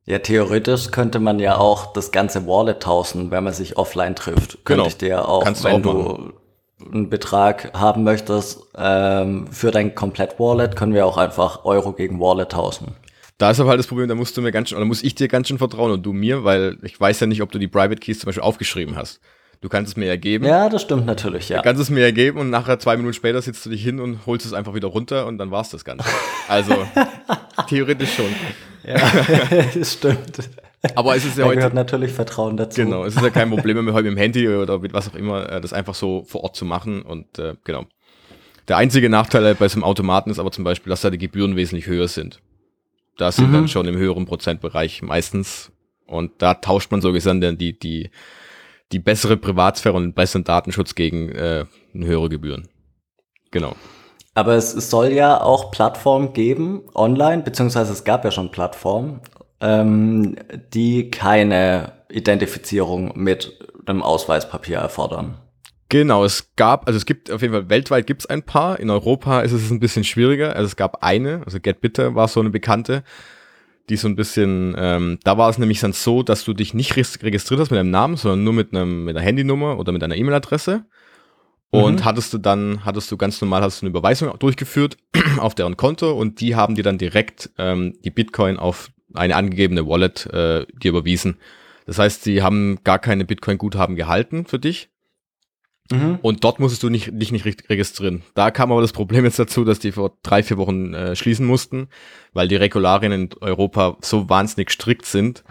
Ja, 0.05 0.19
theoretisch 0.19 0.91
könnte 0.91 1.21
man 1.21 1.39
ja 1.39 1.57
auch 1.59 1.93
das 1.93 2.11
ganze 2.11 2.47
Wallet 2.47 2.83
tauschen, 2.83 3.31
wenn 3.31 3.45
man 3.45 3.53
sich 3.53 3.77
offline 3.77 4.17
trifft. 4.17 4.65
Könnte 4.65 4.83
Genau. 4.83 4.87
ich 4.87 4.97
dir 4.97 5.29
auch, 5.29 5.45
Kannst 5.45 5.63
du 5.65 5.69
wenn 5.69 5.77
auch 5.77 6.17
du 6.17 6.33
einen 6.93 7.09
Betrag 7.09 7.73
haben 7.79 8.03
möchtest 8.03 8.61
ähm, 8.77 9.47
für 9.53 9.71
dein 9.71 9.95
Komplett-Wallet, 9.95 10.75
können 10.75 10.93
wir 10.95 11.07
auch 11.07 11.17
einfach 11.19 11.65
Euro 11.65 11.93
gegen 11.93 12.19
Wallet 12.19 12.51
tauschen. 12.51 12.89
Da 13.39 13.51
ist 13.51 13.61
aber 13.61 13.71
halt 13.71 13.79
das 13.79 13.87
Problem, 13.87 14.09
da 14.09 14.15
musst 14.15 14.37
du 14.37 14.43
mir 14.43 14.53
ganz 14.53 14.69
schön, 14.69 14.79
oder 14.79 14.85
muss 14.85 15.03
ich 15.03 15.15
dir 15.15 15.29
ganz 15.29 15.49
schön 15.49 15.59
vertrauen 15.59 15.91
und 15.93 16.05
du 16.05 16.13
mir, 16.13 16.45
weil 16.45 16.79
ich 16.83 16.99
weiß 17.01 17.21
ja 17.21 17.27
nicht, 17.27 17.43
ob 17.43 17.51
du 17.51 17.59
die 17.59 17.69
Private 17.69 17.97
Keys 17.97 18.21
zum 18.21 18.27
Beispiel 18.27 18.43
aufgeschrieben 18.43 18.97
hast. 18.97 19.21
Du 19.63 19.69
kannst 19.69 19.93
es 19.93 19.97
mir 19.97 20.07
ja 20.07 20.17
geben. 20.17 20.45
Ja, 20.45 20.69
das 20.69 20.83
stimmt 20.83 21.07
natürlich, 21.07 21.49
ja. 21.49 21.59
Du 21.59 21.63
kannst 21.63 21.81
es 21.81 21.89
mir 21.89 22.01
ja 22.01 22.11
geben 22.11 22.39
und 22.39 22.51
nachher 22.51 22.81
zwei 22.81 22.97
Minuten 22.97 23.15
später 23.15 23.41
sitzt 23.41 23.65
du 23.65 23.71
dich 23.71 23.83
hin 23.83 24.01
und 24.01 24.27
holst 24.27 24.45
es 24.45 24.53
einfach 24.53 24.75
wieder 24.75 24.89
runter 24.89 25.27
und 25.27 25.39
dann 25.39 25.53
war's 25.53 25.71
das 25.71 25.85
Ganze. 25.85 26.05
Also 26.49 26.75
theoretisch 27.69 28.13
schon. 28.15 28.35
Ja, 28.85 28.99
das 29.75 29.93
stimmt. 29.93 30.51
Aber 30.97 31.15
es 31.15 31.25
ist 31.25 31.39
ja 31.39 31.45
Da 31.45 31.51
heute 31.51 31.59
gehört 31.59 31.75
natürlich 31.75 32.11
Vertrauen 32.11 32.57
dazu. 32.57 32.83
Genau, 32.83 33.05
es 33.05 33.15
ist 33.15 33.23
ja 33.23 33.31
kein 33.31 33.51
Problem 33.51 33.77
mehr 33.77 33.85
mit 33.85 33.95
heute 33.95 34.09
mit 34.09 34.19
dem 34.19 34.21
Handy 34.21 34.49
oder 34.49 34.81
mit 34.81 34.93
was 34.93 35.09
auch 35.09 35.15
immer, 35.15 35.49
äh, 35.49 35.61
das 35.61 35.73
einfach 35.73 35.95
so 35.95 36.25
vor 36.27 36.43
Ort 36.43 36.57
zu 36.57 36.65
machen 36.65 37.03
und 37.03 37.39
äh, 37.39 37.55
genau. 37.63 37.87
Der 38.67 38.79
einzige 38.79 39.09
Nachteil 39.09 39.55
bei 39.55 39.69
so 39.69 39.77
einem 39.77 39.85
Automaten 39.85 40.31
ist 40.31 40.41
aber 40.41 40.51
zum 40.51 40.65
Beispiel, 40.65 40.91
dass 40.91 41.03
da 41.03 41.11
die 41.11 41.19
Gebühren 41.19 41.55
wesentlich 41.55 41.87
höher 41.87 42.09
sind. 42.09 42.41
Da 43.17 43.33
sind 43.33 43.51
Mhm. 43.51 43.53
dann 43.53 43.69
schon 43.69 43.87
im 43.87 43.97
höheren 43.97 44.27
Prozentbereich 44.27 45.03
meistens 45.03 45.71
und 46.07 46.33
da 46.39 46.55
tauscht 46.55 46.91
man 46.91 47.01
so 47.01 47.13
gesehen 47.13 47.41
dann 47.41 47.59
die, 47.59 47.79
die, 47.79 48.11
die 48.91 48.99
bessere 48.99 49.37
Privatsphäre 49.37 49.95
und 49.95 50.03
den 50.03 50.15
besseren 50.15 50.45
Datenschutz 50.45 50.95
gegen 50.95 51.31
äh, 51.31 51.65
höhere 51.93 52.29
Gebühren. 52.29 52.69
Genau. 53.51 53.75
Aber 54.35 54.55
es, 54.55 54.75
es 54.75 54.89
soll 54.89 55.09
ja 55.13 55.43
auch 55.43 55.71
Plattformen 55.71 56.33
geben, 56.33 56.83
online, 56.95 57.43
beziehungsweise 57.43 57.93
es 57.93 58.05
gab 58.05 58.25
ja 58.25 58.31
schon 58.31 58.51
Plattformen, 58.51 59.21
ähm, 59.61 60.37
die 60.73 61.11
keine 61.11 61.93
Identifizierung 62.11 63.13
mit 63.15 63.59
einem 63.85 64.03
Ausweispapier 64.03 64.79
erfordern. 64.79 65.39
Genau, 65.93 66.25
es 66.25 66.57
gab, 66.57 66.87
also 66.87 66.97
es 66.97 67.05
gibt 67.05 67.31
auf 67.31 67.43
jeden 67.43 67.53
Fall, 67.53 67.69
weltweit 67.69 68.07
gibt 68.07 68.23
es 68.23 68.27
ein 68.27 68.43
paar. 68.43 68.81
In 68.81 68.89
Europa 68.89 69.43
ist 69.43 69.53
es 69.53 69.71
ein 69.71 69.79
bisschen 69.79 70.05
schwieriger. 70.05 70.57
Also 70.57 70.65
es 70.69 70.77
gab 70.77 71.05
eine, 71.05 71.43
also 71.45 71.61
GetBitter 71.61 72.15
war 72.15 72.29
so 72.29 72.41
eine 72.41 72.49
bekannte. 72.49 73.05
die 73.91 73.97
so 73.97 74.09
ein 74.09 74.17
bisschen, 74.17 74.75
ähm, 74.79 75.19
da 75.23 75.37
war 75.37 75.51
es 75.51 75.59
nämlich 75.59 75.81
dann 75.81 75.93
so, 75.93 76.23
dass 76.23 76.45
du 76.45 76.55
dich 76.55 76.73
nicht 76.73 76.97
registriert 76.97 77.61
hast 77.61 77.71
mit 77.71 77.79
deinem 77.79 77.91
Namen, 77.91 78.17
sondern 78.17 78.43
nur 78.43 78.55
mit, 78.55 78.75
einem, 78.75 79.05
mit 79.05 79.15
einer 79.15 79.27
Handynummer 79.27 79.79
oder 79.79 79.93
mit 79.93 80.03
einer 80.03 80.17
E-Mail-Adresse. 80.17 80.87
Und 81.69 82.01
mhm. 82.01 82.05
hattest 82.07 82.33
du 82.33 82.39
dann, 82.39 82.87
hattest 82.87 83.13
du 83.13 83.19
ganz 83.19 83.39
normal, 83.43 83.61
hast 83.61 83.83
du 83.83 83.85
eine 83.85 83.91
Überweisung 83.91 84.33
durchgeführt 84.39 84.97
auf 85.37 85.55
deren 85.55 85.77
Konto 85.77 86.13
und 86.13 86.41
die 86.41 86.57
haben 86.57 86.75
dir 86.75 86.85
dann 86.85 86.97
direkt 86.97 87.51
ähm, 87.59 87.99
die 88.03 88.11
Bitcoin 88.11 88.57
auf 88.57 88.91
eine 89.13 89.37
angegebene 89.37 89.87
Wallet 89.87 90.25
äh, 90.33 90.65
dir 90.73 90.89
überwiesen. 90.89 91.37
Das 91.85 91.99
heißt, 91.99 92.25
sie 92.25 92.43
haben 92.43 92.79
gar 92.83 92.99
keine 92.99 93.27
Bitcoin-Guthaben 93.27 93.95
gehalten 93.95 94.47
für 94.47 94.59
dich. 94.59 94.89
Mhm. 95.91 96.19
Und 96.23 96.45
dort 96.45 96.61
musstest 96.61 96.83
du 96.83 96.89
nicht, 96.89 97.11
dich 97.13 97.33
nicht 97.33 97.45
registrieren. 97.45 98.23
Da 98.35 98.51
kam 98.51 98.73
aber 98.73 98.81
das 98.81 98.93
Problem 98.93 99.25
jetzt 99.25 99.39
dazu, 99.39 99.65
dass 99.65 99.79
die 99.79 99.93
vor 99.93 100.17
drei, 100.23 100.43
vier 100.43 100.57
Wochen 100.57 100.95
äh, 100.95 101.17
schließen 101.17 101.47
mussten, 101.47 101.89
weil 102.33 102.49
die 102.49 102.57
Regularien 102.57 103.13
in 103.13 103.31
Europa 103.41 103.97
so 104.01 104.29
wahnsinnig 104.29 104.71
strikt 104.71 105.07
sind, 105.07 105.45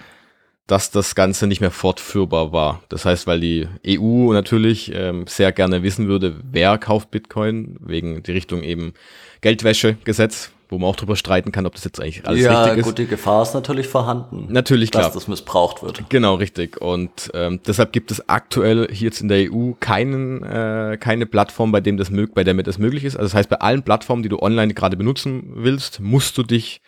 dass 0.67 0.89
das 0.89 1.15
Ganze 1.15 1.47
nicht 1.47 1.59
mehr 1.59 1.71
fortführbar 1.71 2.53
war. 2.53 2.81
Das 2.87 3.03
heißt, 3.03 3.27
weil 3.27 3.41
die 3.41 3.67
EU 3.85 4.31
natürlich 4.31 4.91
ähm, 4.95 5.27
sehr 5.27 5.51
gerne 5.51 5.83
wissen 5.83 6.07
würde, 6.07 6.39
wer 6.43 6.77
kauft 6.77 7.11
Bitcoin, 7.11 7.77
wegen 7.81 8.23
die 8.23 8.31
Richtung 8.31 8.63
eben 8.63 8.93
Geldwäschegesetz, 9.41 10.51
wo 10.71 10.79
man 10.79 10.89
auch 10.89 10.95
drüber 10.95 11.17
streiten 11.17 11.51
kann, 11.51 11.65
ob 11.65 11.75
das 11.75 11.83
jetzt 11.83 11.99
eigentlich 11.99 12.25
alles 12.25 12.41
ja, 12.41 12.63
richtig 12.63 12.77
ist. 12.79 12.85
Ja, 12.85 12.89
gut, 12.89 12.97
die 12.97 13.05
Gefahr 13.05 13.43
ist 13.43 13.53
natürlich 13.53 13.87
vorhanden. 13.87 14.47
Natürlich, 14.49 14.89
dass 14.89 15.01
klar. 15.01 15.09
Dass 15.09 15.15
das 15.15 15.27
missbraucht 15.27 15.83
wird. 15.83 16.09
Genau, 16.09 16.35
richtig. 16.35 16.79
Und 16.81 17.29
ähm, 17.33 17.59
deshalb 17.67 17.91
gibt 17.91 18.09
es 18.09 18.29
aktuell 18.29 18.87
hier 18.89 19.09
jetzt 19.09 19.19
in 19.19 19.27
der 19.27 19.51
EU 19.51 19.73
keinen, 19.81 20.41
äh, 20.43 20.97
keine 20.97 21.25
Plattform, 21.25 21.73
bei 21.73 21.81
dem 21.81 21.97
das 21.97 22.09
mög 22.09 22.33
bei 22.33 22.45
der 22.45 22.53
das 22.63 22.77
möglich 22.77 23.03
ist. 23.03 23.17
Also 23.17 23.25
das 23.25 23.33
heißt, 23.33 23.49
bei 23.49 23.57
allen 23.57 23.83
Plattformen, 23.83 24.23
die 24.23 24.29
du 24.29 24.39
online 24.39 24.73
gerade 24.73 24.95
benutzen 24.95 25.51
willst, 25.55 25.99
musst 25.99 26.37
du 26.37 26.43
dich 26.43 26.81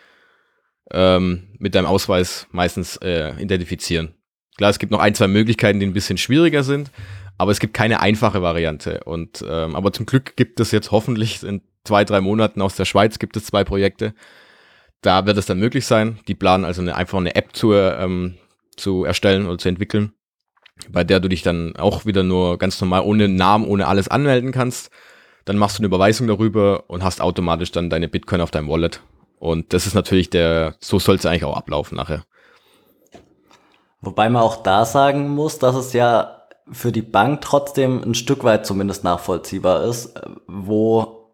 ähm, 0.91 1.49
mit 1.59 1.75
deinem 1.75 1.87
Ausweis 1.87 2.47
meistens 2.51 2.95
äh, 2.97 3.33
identifizieren. 3.41 4.13
Klar, 4.55 4.69
es 4.69 4.79
gibt 4.79 4.93
noch 4.93 4.99
ein, 4.99 5.13
zwei 5.13 5.27
Möglichkeiten, 5.27 5.81
die 5.81 5.85
ein 5.85 5.93
bisschen 5.93 6.17
schwieriger 6.17 6.63
sind, 6.63 6.89
aber 7.37 7.51
es 7.51 7.59
gibt 7.59 7.73
keine 7.73 7.99
einfache 7.99 8.41
Variante. 8.41 9.03
Und 9.03 9.43
ähm, 9.45 9.75
aber 9.75 9.91
zum 9.91 10.05
Glück 10.05 10.37
gibt 10.37 10.61
es 10.61 10.71
jetzt 10.71 10.91
hoffentlich 10.91 11.43
in 11.43 11.61
zwei, 11.83 12.05
drei 12.05 12.21
Monaten 12.21 12.61
aus 12.61 12.75
der 12.75 12.85
Schweiz 12.85 13.19
gibt 13.19 13.37
es 13.37 13.45
zwei 13.45 13.63
Projekte. 13.63 14.13
Da 15.01 15.25
wird 15.25 15.37
es 15.37 15.45
dann 15.45 15.59
möglich 15.59 15.85
sein. 15.85 16.19
Die 16.27 16.35
planen 16.35 16.65
also 16.65 16.81
eine, 16.81 16.95
einfach 16.95 17.17
eine 17.17 17.35
App 17.35 17.55
zu, 17.55 17.73
ähm, 17.73 18.35
zu 18.75 19.03
erstellen 19.03 19.45
oder 19.47 19.57
zu 19.57 19.69
entwickeln, 19.69 20.13
bei 20.89 21.03
der 21.03 21.19
du 21.19 21.27
dich 21.27 21.41
dann 21.41 21.75
auch 21.75 22.05
wieder 22.05 22.23
nur 22.23 22.57
ganz 22.57 22.79
normal 22.79 23.01
ohne 23.01 23.27
Namen, 23.27 23.65
ohne 23.65 23.87
alles 23.87 24.07
anmelden 24.07 24.51
kannst. 24.51 24.91
Dann 25.45 25.57
machst 25.57 25.77
du 25.77 25.81
eine 25.81 25.87
Überweisung 25.87 26.27
darüber 26.27 26.85
und 26.89 27.03
hast 27.03 27.19
automatisch 27.19 27.71
dann 27.71 27.89
deine 27.89 28.07
Bitcoin 28.07 28.39
auf 28.39 28.51
deinem 28.51 28.69
Wallet 28.69 29.01
und 29.43 29.73
das 29.73 29.85
ist 29.87 29.93
natürlich 29.93 30.29
der, 30.29 30.75
so 30.79 30.99
soll 30.99 31.17
es 31.17 31.25
eigentlich 31.25 31.43
auch 31.43 31.57
ablaufen 31.57 31.97
nachher. 31.97 32.23
Wobei 33.99 34.29
man 34.29 34.41
auch 34.41 34.63
da 34.63 34.85
sagen 34.85 35.27
muss, 35.27 35.59
dass 35.59 35.75
es 35.75 35.91
ja 35.91 36.43
für 36.71 36.93
die 36.93 37.01
Bank 37.01 37.41
trotzdem 37.41 38.01
ein 38.01 38.13
Stück 38.13 38.45
weit 38.45 38.65
zumindest 38.65 39.03
nachvollziehbar 39.03 39.83
ist, 39.83 40.17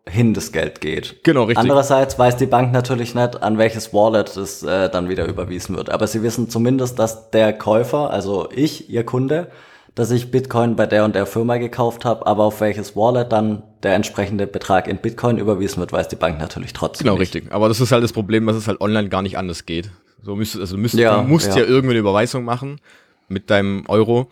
wohin 0.10 0.34
das 0.34 0.52
Geld 0.52 0.82
geht. 0.82 1.24
Genau, 1.24 1.44
richtig. 1.44 1.60
Andererseits 1.60 2.18
weiß 2.18 2.38
die 2.38 2.48
Bank 2.48 2.74
natürlich 2.74 3.14
nicht, 3.16 3.42
an 3.42 3.58
welches 3.58 3.94
Wallet 3.94 4.36
es 4.36 4.64
äh, 4.64 4.90
dann 4.90 5.08
wieder 5.08 5.26
überwiesen 5.26 5.76
wird. 5.76 5.90
Aber 5.92 6.08
sie 6.08 6.24
wissen 6.24 6.50
zumindest, 6.50 6.98
dass 6.98 7.30
der 7.30 7.54
Käufer, 7.54 8.10
also 8.10 8.50
ich, 8.54 8.90
ihr 8.90 9.06
Kunde, 9.06 9.52
dass 9.94 10.12
ich 10.12 10.32
Bitcoin 10.32 10.76
bei 10.76 10.88
der 10.88 11.06
und 11.06 11.14
der 11.14 11.26
Firma 11.26 11.58
gekauft 11.58 12.06
habe, 12.06 12.26
aber 12.26 12.46
auf 12.46 12.60
welches 12.62 12.96
Wallet 12.96 13.32
dann 13.32 13.64
der 13.84 13.94
entsprechende 13.94 14.48
Betrag 14.48 14.88
in 14.88 14.98
Bitcoin 14.98 15.38
überwiesen 15.38 15.80
wird, 15.80 15.94
weiß 15.94 16.08
die 16.08 16.16
Bank 16.16 16.40
natürlich 16.40 16.74
trotzdem. 16.74 17.06
Genau, 17.06 17.18
nicht. 17.18 17.36
richtig. 17.36 17.54
Aber 17.54 17.68
das 17.68 17.80
ist 17.80 17.92
halt 17.92 18.04
das 18.04 18.14
Problem, 18.14 18.48
dass 18.48 18.56
es 18.56 18.68
halt 18.68 18.82
online 18.82 19.10
gar 19.10 19.22
nicht 19.22 19.38
anders 19.38 19.66
geht. 19.66 19.92
So 20.24 20.36
müsstest, 20.36 20.62
also 20.62 20.78
müsst, 20.78 20.96
ja, 20.96 21.22
du 21.22 21.28
musst 21.28 21.50
ja. 21.50 21.60
ja 21.60 21.66
irgendwie 21.66 21.92
eine 21.92 22.00
Überweisung 22.00 22.44
machen 22.44 22.82
mit 23.28 23.50
deinem 23.50 23.86
Euro 23.88 24.28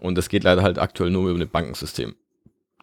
und 0.00 0.18
das 0.18 0.28
geht 0.28 0.44
leider 0.44 0.62
halt 0.62 0.78
aktuell 0.78 1.10
nur 1.10 1.30
über 1.30 1.40
ein 1.40 1.48
Bankensystem. 1.48 2.14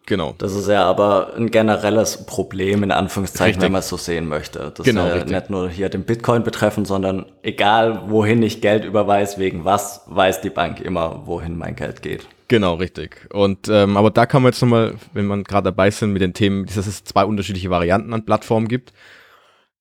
Genau. 0.06 0.34
Das 0.38 0.54
ist 0.54 0.68
ja 0.68 0.84
aber 0.84 1.34
ein 1.36 1.50
generelles 1.50 2.26
Problem, 2.26 2.82
in 2.82 2.90
Anführungszeichen, 2.90 3.46
richtig. 3.46 3.62
wenn 3.62 3.72
man 3.72 3.80
es 3.80 3.88
so 3.88 3.96
sehen 3.96 4.26
möchte. 4.26 4.72
Das 4.74 4.84
genau, 4.84 5.06
ist 5.06 5.14
ja 5.14 5.24
nicht 5.24 5.50
nur 5.50 5.68
hier 5.68 5.88
den 5.88 6.04
Bitcoin 6.04 6.42
betreffen, 6.42 6.84
sondern 6.84 7.26
egal, 7.42 8.02
wohin 8.08 8.42
ich 8.42 8.60
Geld 8.60 8.84
überweise, 8.84 9.38
wegen 9.38 9.64
was, 9.64 10.02
weiß 10.06 10.40
die 10.40 10.50
Bank 10.50 10.80
immer, 10.80 11.26
wohin 11.26 11.56
mein 11.56 11.76
Geld 11.76 12.02
geht. 12.02 12.26
Genau, 12.48 12.74
richtig. 12.74 13.28
Und 13.32 13.68
ähm, 13.68 13.96
aber 13.96 14.10
da 14.10 14.26
kann 14.26 14.42
man 14.42 14.50
jetzt 14.50 14.60
nochmal, 14.60 14.94
wenn 15.12 15.26
man 15.26 15.44
gerade 15.44 15.66
dabei 15.66 15.90
sind 15.92 16.12
mit 16.12 16.22
den 16.22 16.34
Themen, 16.34 16.66
dass 16.66 16.88
es 16.88 17.04
zwei 17.04 17.24
unterschiedliche 17.24 17.70
Varianten 17.70 18.12
an 18.12 18.24
Plattformen 18.24 18.66
gibt. 18.66 18.92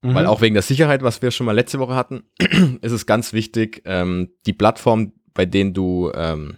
Mhm. 0.01 0.13
Weil 0.13 0.27
auch 0.27 0.41
wegen 0.41 0.53
der 0.53 0.61
Sicherheit, 0.61 1.01
was 1.01 1.21
wir 1.21 1.31
schon 1.31 1.47
mal 1.47 1.55
letzte 1.55 1.79
Woche 1.79 1.95
hatten, 1.95 2.23
ist 2.81 2.91
es 2.91 3.05
ganz 3.05 3.33
wichtig, 3.33 3.81
ähm, 3.85 4.29
die 4.45 4.53
Plattform, 4.53 5.13
bei 5.33 5.45
denen 5.45 5.73
du 5.73 6.11
ähm, 6.13 6.57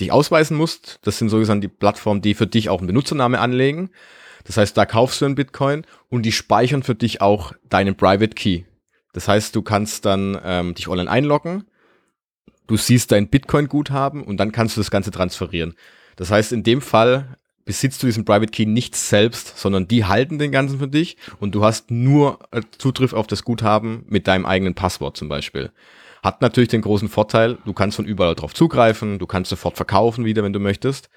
dich 0.00 0.12
ausweisen 0.12 0.56
musst. 0.56 0.98
Das 1.02 1.18
sind 1.18 1.28
sozusagen 1.28 1.60
die 1.60 1.68
Plattformen, 1.68 2.22
die 2.22 2.34
für 2.34 2.46
dich 2.46 2.68
auch 2.68 2.78
einen 2.78 2.86
Benutzername 2.86 3.38
anlegen. 3.38 3.90
Das 4.44 4.56
heißt, 4.56 4.76
da 4.76 4.86
kaufst 4.86 5.20
du 5.20 5.26
einen 5.26 5.34
Bitcoin 5.34 5.84
und 6.08 6.22
die 6.22 6.32
speichern 6.32 6.82
für 6.82 6.94
dich 6.94 7.20
auch 7.20 7.52
deinen 7.68 7.96
Private 7.96 8.34
Key. 8.34 8.62
Das 9.12 9.28
heißt, 9.28 9.54
du 9.54 9.62
kannst 9.62 10.04
dann 10.04 10.38
ähm, 10.44 10.74
dich 10.74 10.88
online 10.88 11.10
einloggen, 11.10 11.64
du 12.66 12.76
siehst 12.76 13.12
dein 13.12 13.28
Bitcoin-Guthaben 13.28 14.22
und 14.22 14.38
dann 14.38 14.52
kannst 14.52 14.76
du 14.76 14.80
das 14.80 14.90
Ganze 14.90 15.10
transferieren. 15.10 15.74
Das 16.16 16.30
heißt, 16.30 16.52
in 16.52 16.62
dem 16.62 16.80
Fall 16.80 17.36
besitzt 17.64 18.02
du 18.02 18.06
diesen 18.06 18.24
Private 18.24 18.50
Key 18.50 18.66
nicht 18.66 18.96
selbst, 18.96 19.58
sondern 19.58 19.88
die 19.88 20.04
halten 20.04 20.38
den 20.38 20.52
ganzen 20.52 20.78
für 20.78 20.88
dich 20.88 21.16
und 21.38 21.54
du 21.54 21.64
hast 21.64 21.90
nur 21.90 22.38
äh, 22.50 22.62
Zugriff 22.78 23.12
auf 23.12 23.26
das 23.26 23.44
Guthaben 23.44 24.04
mit 24.08 24.26
deinem 24.26 24.46
eigenen 24.46 24.74
Passwort 24.74 25.16
zum 25.16 25.28
Beispiel. 25.28 25.70
Hat 26.22 26.42
natürlich 26.42 26.68
den 26.68 26.82
großen 26.82 27.08
Vorteil, 27.08 27.58
du 27.64 27.72
kannst 27.72 27.96
von 27.96 28.04
überall 28.04 28.34
drauf 28.34 28.54
zugreifen, 28.54 29.18
du 29.18 29.26
kannst 29.26 29.50
sofort 29.50 29.76
verkaufen 29.76 30.24
wieder, 30.24 30.42
wenn 30.42 30.52
du 30.52 30.60
möchtest. 30.60 31.08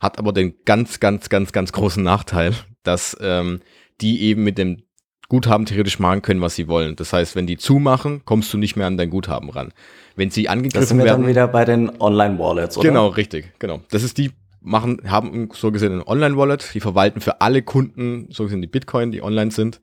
Hat 0.00 0.18
aber 0.18 0.32
den 0.32 0.54
ganz, 0.64 1.00
ganz, 1.00 1.28
ganz, 1.28 1.52
ganz 1.52 1.72
großen 1.72 2.02
Nachteil, 2.02 2.54
dass 2.82 3.16
ähm, 3.20 3.60
die 4.00 4.22
eben 4.22 4.44
mit 4.44 4.58
dem 4.58 4.82
Guthaben 5.28 5.66
theoretisch 5.66 5.98
machen 5.98 6.22
können, 6.22 6.40
was 6.40 6.54
sie 6.54 6.68
wollen. 6.68 6.96
Das 6.96 7.12
heißt, 7.12 7.34
wenn 7.34 7.46
die 7.46 7.56
zumachen, 7.56 8.22
kommst 8.24 8.52
du 8.52 8.58
nicht 8.58 8.76
mehr 8.76 8.86
an 8.86 8.96
dein 8.96 9.10
Guthaben 9.10 9.50
ran. 9.50 9.72
Wenn 10.14 10.30
sie 10.30 10.48
angegriffen 10.48 10.80
das 10.80 10.88
sind 10.88 10.98
wir 10.98 11.04
werden, 11.04 11.22
dann 11.22 11.28
wieder 11.28 11.48
bei 11.48 11.64
den 11.64 12.00
Online-Wallets, 12.00 12.78
oder? 12.78 12.88
Genau, 12.88 13.08
richtig, 13.08 13.52
genau. 13.58 13.80
Das 13.90 14.02
ist 14.02 14.18
die 14.18 14.30
machen, 14.60 15.00
haben 15.08 15.48
so 15.52 15.70
gesehen 15.72 15.92
ein 15.92 16.02
Online-Wallet, 16.02 16.74
die 16.74 16.80
verwalten 16.80 17.20
für 17.20 17.40
alle 17.40 17.62
Kunden 17.62 18.28
so 18.30 18.44
gesehen 18.44 18.60
die 18.60 18.68
Bitcoin, 18.68 19.12
die 19.12 19.22
online 19.22 19.50
sind 19.50 19.80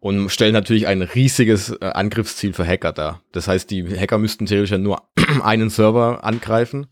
und 0.00 0.30
stellen 0.30 0.54
natürlich 0.54 0.86
ein 0.86 1.02
riesiges 1.02 1.70
äh, 1.70 1.84
Angriffsziel 1.84 2.54
für 2.54 2.66
Hacker 2.66 2.92
dar. 2.92 3.22
Das 3.32 3.46
heißt, 3.46 3.70
die 3.70 3.86
Hacker 3.96 4.18
müssten 4.18 4.46
theoretisch 4.46 4.72
ja 4.72 4.78
nur 4.78 5.02
einen 5.42 5.70
Server 5.70 6.24
angreifen 6.24 6.86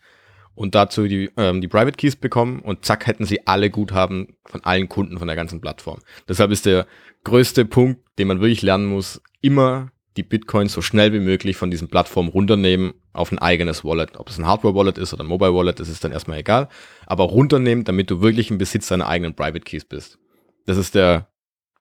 und 0.54 0.74
dazu 0.74 1.06
die, 1.06 1.30
ähm, 1.36 1.60
die 1.60 1.68
Private 1.68 1.96
Keys 1.96 2.16
bekommen 2.16 2.60
und 2.60 2.84
zack 2.84 3.06
hätten 3.06 3.24
sie 3.24 3.46
alle 3.46 3.70
Guthaben 3.70 4.36
von 4.44 4.62
allen 4.62 4.88
Kunden 4.88 5.18
von 5.18 5.26
der 5.26 5.36
ganzen 5.36 5.60
Plattform. 5.60 6.00
Deshalb 6.28 6.50
ist 6.50 6.66
der 6.66 6.86
größte 7.24 7.64
Punkt, 7.64 8.02
den 8.18 8.28
man 8.28 8.40
wirklich 8.40 8.62
lernen 8.62 8.86
muss, 8.86 9.22
immer 9.40 9.90
die 10.18 10.22
Bitcoins 10.22 10.72
so 10.72 10.82
schnell 10.82 11.12
wie 11.12 11.20
möglich 11.20 11.56
von 11.56 11.70
diesen 11.70 11.88
Plattformen 11.88 12.28
runternehmen 12.28 12.92
auf 13.12 13.32
ein 13.32 13.38
eigenes 13.38 13.84
Wallet. 13.84 14.18
Ob 14.18 14.28
es 14.28 14.38
ein 14.38 14.46
Hardware-Wallet 14.46 14.98
ist 14.98 15.14
oder 15.14 15.22
ein 15.22 15.28
Mobile-Wallet, 15.28 15.78
das 15.78 15.88
ist 15.88 16.02
dann 16.02 16.12
erstmal 16.12 16.38
egal. 16.38 16.68
Aber 17.06 17.24
runternehmen, 17.24 17.84
damit 17.84 18.10
du 18.10 18.20
wirklich 18.20 18.50
im 18.50 18.58
Besitz 18.58 18.88
deiner 18.88 19.06
eigenen 19.06 19.34
Private 19.34 19.60
Keys 19.60 19.84
bist. 19.84 20.18
Das 20.66 20.76
ist 20.76 20.96
der 20.96 21.28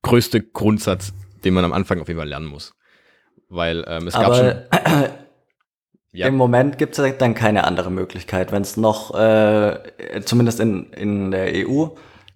größte 0.08 0.42
Grundsatz, 0.42 1.14
den 1.44 1.54
man 1.54 1.66
am 1.66 1.74
Anfang 1.74 2.00
auf 2.02 2.08
jeden 2.08 2.20
Fall 2.20 2.30
lernen 2.30 2.48
muss. 2.48 2.74
Weil 3.50 3.86
ähm, 3.88 4.08
es 4.08 4.14
gab 4.14 4.36
schon. 4.36 4.54
ja. 6.12 6.28
Im 6.28 6.36
Moment 6.36 6.78
gibt 6.78 6.98
es 6.98 7.18
dann 7.18 7.34
keine 7.34 7.64
andere 7.64 7.92
Möglichkeit, 7.92 8.52
wenn 8.52 8.62
es 8.62 8.78
noch, 8.78 9.14
äh, 9.16 9.80
zumindest 10.26 10.60
in, 10.60 10.92
in 10.94 11.32
der 11.32 11.68
EU, 11.68 11.88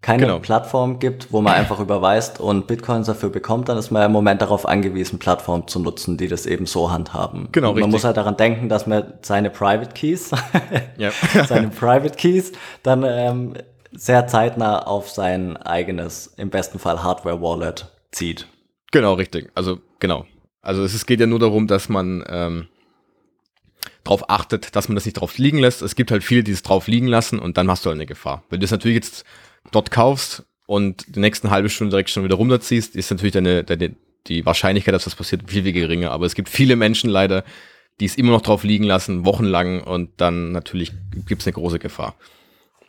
keine 0.01 0.24
genau. 0.24 0.40
Plattform 0.40 0.98
gibt, 0.98 1.32
wo 1.32 1.42
man 1.42 1.54
einfach 1.54 1.80
überweist 1.80 2.40
und 2.40 2.66
Bitcoins 2.66 3.06
dafür 3.06 3.30
bekommt, 3.30 3.70
dann 3.70 3.78
ist 3.78 3.92
man 3.92 4.04
im 4.04 4.12
Moment 4.12 4.42
darauf 4.42 4.68
angewiesen, 4.68 5.20
Plattformen 5.20 5.68
zu 5.68 5.80
nutzen, 5.80 6.18
die 6.18 6.28
das 6.28 6.48
eben 6.48 6.66
so 6.66 6.92
handhaben. 6.92 7.50
Genau, 7.51 7.68
man 7.68 7.75
richtig. 7.75 7.92
muss 7.92 8.04
halt 8.04 8.18
daran 8.18 8.36
denken, 8.36 8.68
dass 8.68 8.88
man 8.88 9.13
seine 9.22 9.51
Private 9.51 9.92
Keys, 9.94 10.32
seine 11.48 11.68
Private 11.68 12.16
Keys 12.16 12.51
dann 12.82 13.04
ähm, 13.06 13.54
sehr 13.91 14.27
zeitnah 14.27 14.79
auf 14.79 15.10
sein 15.10 15.57
eigenes, 15.57 16.33
im 16.38 16.50
besten 16.50 16.79
Fall 16.79 17.03
Hardware-Wallet 17.03 17.91
zieht. 18.12 18.48
Genau, 18.91 19.13
richtig. 19.13 19.51
Also 19.55 19.79
genau. 20.00 20.25
Also 20.62 20.83
es 20.83 21.05
geht 21.05 21.19
ja 21.19 21.27
nur 21.27 21.39
darum, 21.39 21.67
dass 21.67 21.89
man 21.89 22.24
ähm, 22.27 22.67
darauf 24.03 24.29
achtet, 24.29 24.75
dass 24.75 24.88
man 24.89 24.95
das 24.95 25.05
nicht 25.05 25.15
drauf 25.15 25.38
liegen 25.38 25.57
lässt. 25.57 25.81
Es 25.81 25.95
gibt 25.95 26.12
halt 26.12 26.24
viele, 26.24 26.43
die 26.43 26.51
es 26.51 26.63
drauf 26.63 26.88
liegen 26.88 27.07
lassen 27.07 27.39
und 27.39 27.57
dann 27.57 27.69
hast 27.69 27.86
du 27.86 27.89
halt 27.89 27.98
eine 27.98 28.05
Gefahr. 28.05 28.43
Wenn 28.50 28.60
du 28.60 28.65
es 28.65 28.71
natürlich 28.71 28.95
jetzt 28.95 29.25
dort 29.71 29.91
kaufst 29.91 30.43
und 30.67 31.15
die 31.15 31.19
nächsten 31.19 31.50
halbe 31.50 31.69
Stunde 31.69 31.91
direkt 31.91 32.10
schon 32.10 32.24
wieder 32.24 32.36
runterziehst, 32.36 32.95
ist 32.95 33.12
natürlich 33.12 33.33
deine, 33.33 33.63
deine, 33.63 33.95
die 34.27 34.45
Wahrscheinlichkeit, 34.45 34.93
dass 34.93 35.05
das 35.05 35.15
passiert, 35.15 35.50
viel, 35.50 35.63
viel 35.63 35.74
geringer. 35.74 36.12
Aber 36.12 36.25
es 36.25 36.36
gibt 36.36 36.50
viele 36.50 36.75
Menschen 36.75 37.10
leider, 37.10 37.43
die 38.00 38.05
es 38.05 38.15
immer 38.15 38.31
noch 38.31 38.41
drauf 38.41 38.63
liegen 38.63 38.83
lassen, 38.83 39.25
wochenlang 39.25 39.83
und 39.83 40.10
dann 40.17 40.51
natürlich 40.51 40.91
gibt 41.27 41.41
es 41.41 41.48
eine 41.48 41.53
große 41.53 41.79
Gefahr. 41.79 42.15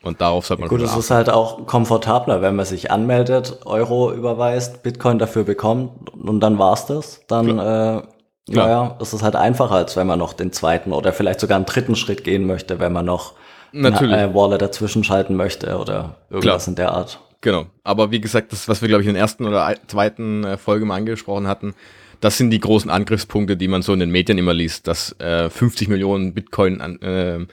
Und 0.03 0.21
darauf 0.21 0.47
sollte 0.47 0.63
man 0.63 0.69
Gut, 0.69 0.81
es 0.81 0.97
ist 0.97 1.11
halt 1.11 1.31
auch 1.31 1.67
komfortabler, 1.67 2.43
wenn 2.43 2.57
man 2.57 2.67
sich 2.67 2.91
anmeldet, 2.91 3.61
Euro 3.65 4.13
überweist, 4.13 4.83
Bitcoin 4.83 5.19
dafür 5.19 5.45
bekommt 5.45 6.11
und 6.11 6.41
dann 6.41 6.59
war's 6.59 6.87
das. 6.87 7.21
Dann 7.29 7.59
äh, 7.59 8.03
Klar. 8.51 8.67
Naja, 8.67 8.99
es 9.01 9.13
ist 9.13 9.23
halt 9.23 9.37
einfacher, 9.37 9.77
als 9.77 9.97
wenn 9.97 10.07
man 10.07 10.19
noch 10.19 10.33
den 10.33 10.53
zweiten 10.53 10.93
oder 10.93 11.13
vielleicht 11.13 11.39
sogar 11.39 11.57
einen 11.57 11.65
dritten 11.65 11.95
Schritt 11.95 12.25
gehen 12.25 12.45
möchte, 12.47 12.81
wenn 12.81 12.93
man 12.93 13.07
noch 13.07 13.35
Natürlich. 13.71 14.15
eine 14.15 14.35
Wallet 14.35 14.61
dazwischen 14.61 15.05
schalten 15.05 15.37
möchte 15.37 15.79
oder 15.79 16.17
irgendwas 16.29 16.65
Klar. 16.65 16.69
in 16.69 16.75
der 16.75 16.93
Art. 16.93 17.21
Genau. 17.41 17.67
Aber 17.85 18.11
wie 18.11 18.21
gesagt, 18.21 18.53
das, 18.53 18.69
was 18.69 18.83
wir, 18.83 18.89
glaube 18.89 19.03
ich, 19.03 19.09
in 19.09 19.15
der 19.15 19.23
ersten 19.23 19.47
oder 19.47 19.75
zweiten 19.87 20.45
äh, 20.45 20.57
Folge 20.57 20.85
mal 20.85 20.97
angesprochen 20.97 21.47
hatten, 21.47 21.75
das 22.21 22.37
sind 22.37 22.51
die 22.51 22.61
großen 22.61 22.91
Angriffspunkte, 22.91 23.57
die 23.57 23.69
man 23.69 23.83
so 23.83 23.93
in 23.93 24.01
den 24.01 24.11
Medien 24.11 24.39
immer 24.39 24.55
liest, 24.55 24.87
dass 24.89 25.19
äh, 25.21 25.49
50 25.49 25.89
Millionen 25.89 26.35
Bitcoin 26.35 26.81
an, 26.81 27.01
äh, 27.01 27.47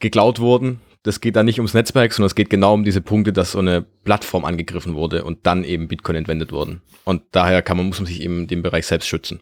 geklaut 0.00 0.40
wurden. 0.40 0.80
Das 1.06 1.20
geht 1.20 1.36
da 1.36 1.44
nicht 1.44 1.60
ums 1.60 1.72
Netzwerk, 1.72 2.12
sondern 2.12 2.26
es 2.26 2.34
geht 2.34 2.50
genau 2.50 2.74
um 2.74 2.82
diese 2.82 3.00
Punkte, 3.00 3.32
dass 3.32 3.52
so 3.52 3.60
eine 3.60 3.82
Plattform 4.02 4.44
angegriffen 4.44 4.96
wurde 4.96 5.22
und 5.22 5.46
dann 5.46 5.62
eben 5.62 5.86
Bitcoin 5.86 6.16
entwendet 6.16 6.50
wurden. 6.50 6.82
Und 7.04 7.22
daher 7.30 7.62
kann 7.62 7.76
man, 7.76 7.86
muss 7.86 8.00
man 8.00 8.06
sich 8.06 8.20
eben 8.22 8.40
in 8.40 8.46
dem 8.48 8.62
Bereich 8.64 8.88
selbst 8.88 9.06
schützen. 9.06 9.38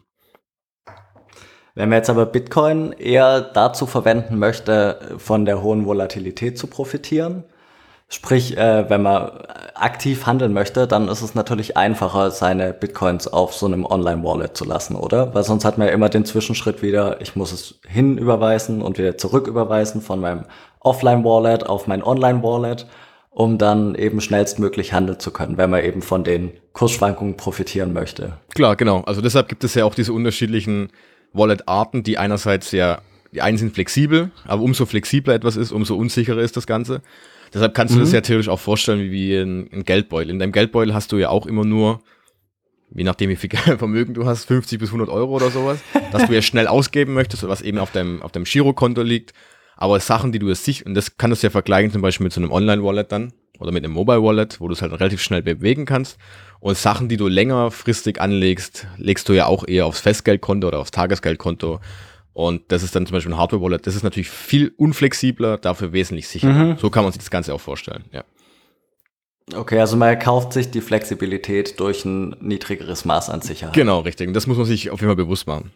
Wenn 1.73 1.89
man 1.89 1.97
jetzt 1.97 2.11
aber 2.11 2.27
Bitcoin 2.27 2.91
eher 2.91 3.41
dazu 3.41 3.87
verwenden 3.87 4.37
möchte, 4.37 5.15
von 5.17 5.45
der 5.45 5.63
hohen 5.63 5.87
Volatilität 5.87 6.55
zu 6.59 6.67
profitieren, 6.67 7.45
sprich, 8.07 8.57
äh, 8.57 8.89
wenn 8.89 9.01
man 9.01 9.31
aktiv 9.73 10.25
handeln 10.25 10.53
möchte, 10.53 10.87
dann 10.87 11.07
ist 11.07 11.21
es 11.21 11.35
natürlich 11.35 11.75
einfacher, 11.75 12.31
seine 12.31 12.73
Bitcoins 12.73 13.27
auf 13.27 13.53
so 13.53 13.65
einem 13.65 13.85
Online-Wallet 13.85 14.55
zu 14.55 14.65
lassen, 14.65 14.95
oder? 14.95 15.33
Weil 15.33 15.43
sonst 15.43 15.65
hat 15.65 15.77
man 15.77 15.87
ja 15.87 15.93
immer 15.93 16.09
den 16.09 16.25
Zwischenschritt 16.25 16.81
wieder, 16.81 17.19
ich 17.21 17.35
muss 17.35 17.51
es 17.51 17.79
hinüberweisen 17.87 18.81
und 18.81 18.97
wieder 18.97 19.17
zurücküberweisen 19.17 20.01
von 20.01 20.19
meinem 20.19 20.45
Offline-Wallet 20.79 21.65
auf 21.65 21.87
mein 21.87 22.03
Online-Wallet, 22.03 22.87
um 23.31 23.57
dann 23.57 23.95
eben 23.95 24.21
schnellstmöglich 24.21 24.93
handeln 24.93 25.19
zu 25.19 25.31
können, 25.31 25.57
wenn 25.57 25.69
man 25.69 25.83
eben 25.83 26.01
von 26.01 26.23
den 26.23 26.51
Kursschwankungen 26.71 27.35
profitieren 27.35 27.91
möchte. 27.91 28.33
Klar, 28.53 28.75
genau. 28.77 29.01
Also 29.01 29.19
deshalb 29.21 29.49
gibt 29.49 29.63
es 29.63 29.75
ja 29.75 29.83
auch 29.83 29.95
diese 29.95 30.13
unterschiedlichen 30.13 30.89
Wallet-Arten, 31.33 32.03
die 32.03 32.17
einerseits 32.17 32.71
ja, 32.71 32.99
die 33.33 33.41
einen 33.41 33.57
sind 33.57 33.73
flexibel, 33.73 34.31
aber 34.45 34.61
umso 34.61 34.85
flexibler 34.85 35.33
etwas 35.33 35.57
ist, 35.57 35.73
umso 35.73 35.97
unsicherer 35.97 36.39
ist 36.39 36.55
das 36.55 36.65
Ganze. 36.65 37.01
Deshalb 37.55 37.73
kannst 37.73 37.93
du 37.93 37.99
mhm. 37.99 38.03
das 38.03 38.11
ja 38.11 38.19
theoretisch 38.19 38.49
auch 38.49 38.59
vorstellen 38.59 38.99
wie, 38.99 39.11
wie 39.11 39.35
ein, 39.37 39.69
ein 39.71 39.83
Geldbeutel. 39.85 40.29
In 40.29 40.39
deinem 40.39 40.51
Geldbeutel 40.51 40.93
hast 40.93 41.13
du 41.13 41.17
ja 41.17 41.29
auch 41.29 41.45
immer 41.45 41.63
nur, 41.63 42.01
je 42.93 43.05
nachdem 43.05 43.29
wie 43.29 43.37
viel 43.37 43.49
Vermögen 43.77 44.13
du 44.13 44.25
hast, 44.25 44.43
50 44.43 44.77
bis 44.77 44.89
100 44.89 45.07
Euro 45.07 45.37
oder 45.37 45.49
sowas, 45.49 45.79
dass 46.11 46.27
du 46.27 46.33
ja 46.33 46.41
schnell 46.41 46.67
ausgeben 46.67 47.13
möchtest, 47.13 47.47
was 47.47 47.61
eben 47.61 47.79
auf 47.79 47.91
deinem, 47.91 48.21
auf 48.21 48.33
deinem 48.33 48.43
Girokonto 48.43 49.01
liegt. 49.01 49.33
Aber 49.77 50.01
Sachen, 50.01 50.33
die 50.33 50.39
du 50.39 50.49
jetzt 50.49 50.65
sich, 50.65 50.85
und 50.85 50.95
das 50.95 51.15
kannst 51.17 51.43
du 51.43 51.47
ja 51.47 51.51
vergleichen 51.51 51.93
zum 51.93 52.01
Beispiel 52.01 52.25
mit 52.25 52.33
so 52.33 52.41
einem 52.41 52.51
Online-Wallet 52.51 53.09
dann 53.09 53.31
oder 53.59 53.71
mit 53.71 53.85
einem 53.85 53.93
Mobile-Wallet, 53.93 54.59
wo 54.59 54.67
du 54.67 54.73
es 54.73 54.81
halt 54.81 54.91
relativ 54.91 55.21
schnell 55.21 55.41
bewegen 55.41 55.85
kannst. 55.85 56.17
Und 56.59 56.77
Sachen, 56.77 57.07
die 57.07 57.15
du 57.15 57.29
längerfristig 57.29 58.19
anlegst, 58.19 58.85
legst 58.97 59.29
du 59.29 59.33
ja 59.33 59.45
auch 59.45 59.65
eher 59.65 59.85
aufs 59.85 60.01
Festgeldkonto 60.01 60.67
oder 60.67 60.79
aufs 60.79 60.91
Tagesgeldkonto. 60.91 61.79
Und 62.35 62.63
das 62.67 62.83
ist 62.83 62.93
dann 62.93 63.05
zum 63.05 63.13
Beispiel 63.13 63.33
ein 63.33 63.37
Hardware-Wallet. 63.37 63.87
Das 63.87 63.95
ist 63.95 64.03
natürlich 64.03 64.29
viel 64.29 64.73
unflexibler, 64.75 65.57
dafür 65.57 65.93
wesentlich 65.93 66.27
sicherer. 66.27 66.51
Mhm. 66.51 66.77
So 66.77 66.89
kann 66.89 67.03
man 67.03 67.13
sich 67.13 67.21
das 67.21 67.31
Ganze 67.31 67.53
auch 67.53 67.61
vorstellen, 67.61 68.03
ja. 68.11 68.25
Okay, 69.53 69.79
also 69.79 69.95
man 69.95 70.09
erkauft 70.09 70.51
sich 70.51 70.69
die 70.69 70.81
Flexibilität 70.81 71.79
durch 71.79 72.03
ein 72.03 72.35
niedrigeres 72.41 73.05
Maß 73.05 73.29
an 73.29 73.39
Sicherheit. 73.39 73.73
Genau, 73.73 74.01
richtig. 74.01 74.27
Und 74.27 74.33
das 74.33 74.47
muss 74.47 74.57
man 74.57 74.65
sich 74.65 74.89
auf 74.89 74.99
jeden 74.99 75.09
Fall 75.09 75.15
bewusst 75.15 75.47
machen. 75.47 75.71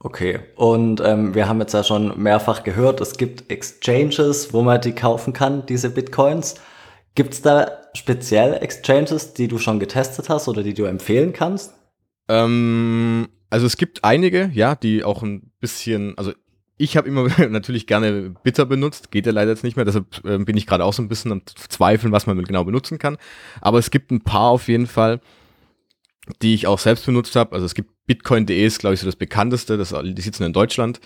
Okay, 0.00 0.40
und 0.56 1.00
ähm, 1.00 1.34
wir 1.34 1.48
haben 1.48 1.60
jetzt 1.60 1.72
ja 1.72 1.82
schon 1.82 2.20
mehrfach 2.20 2.64
gehört, 2.64 3.00
es 3.00 3.16
gibt 3.16 3.50
Exchanges, 3.50 4.52
wo 4.52 4.60
man 4.60 4.82
die 4.82 4.92
kaufen 4.92 5.32
kann, 5.32 5.64
diese 5.64 5.88
Bitcoins. 5.88 6.56
Gibt 7.14 7.32
es 7.32 7.40
da 7.40 7.70
speziell 7.94 8.52
Exchanges, 8.54 9.32
die 9.32 9.48
du 9.48 9.56
schon 9.56 9.80
getestet 9.80 10.28
hast 10.28 10.46
oder 10.48 10.62
die 10.62 10.74
du 10.74 10.84
empfehlen 10.84 11.32
kannst? 11.32 11.72
Ähm, 12.28 13.28
also 13.52 13.66
es 13.66 13.76
gibt 13.76 14.02
einige, 14.02 14.50
ja, 14.54 14.74
die 14.74 15.04
auch 15.04 15.22
ein 15.22 15.52
bisschen, 15.60 16.16
also 16.16 16.32
ich 16.78 16.96
habe 16.96 17.06
immer 17.06 17.28
natürlich 17.50 17.86
gerne 17.86 18.34
Bitter 18.42 18.64
benutzt, 18.64 19.10
geht 19.10 19.26
ja 19.26 19.32
leider 19.32 19.50
jetzt 19.50 19.62
nicht 19.62 19.76
mehr, 19.76 19.84
deshalb 19.84 20.24
äh, 20.24 20.38
bin 20.38 20.56
ich 20.56 20.66
gerade 20.66 20.86
auch 20.86 20.94
so 20.94 21.02
ein 21.02 21.08
bisschen 21.08 21.32
am 21.32 21.42
Zweifeln, 21.46 22.12
was 22.12 22.26
man 22.26 22.42
genau 22.44 22.64
benutzen 22.64 22.98
kann. 22.98 23.18
Aber 23.60 23.78
es 23.78 23.90
gibt 23.90 24.10
ein 24.10 24.22
paar 24.22 24.48
auf 24.48 24.68
jeden 24.68 24.86
Fall, 24.86 25.20
die 26.40 26.54
ich 26.54 26.66
auch 26.66 26.78
selbst 26.78 27.04
benutzt 27.04 27.36
habe. 27.36 27.52
Also 27.52 27.66
es 27.66 27.74
gibt 27.74 27.90
Bitcoin.de 28.06 28.64
ist, 28.64 28.78
glaube 28.78 28.94
ich, 28.94 29.00
so 29.00 29.06
das 29.06 29.16
bekannteste, 29.16 29.76
das, 29.76 29.94
die 30.02 30.22
sitzen 30.22 30.44
in 30.44 30.54
Deutschland. 30.54 31.00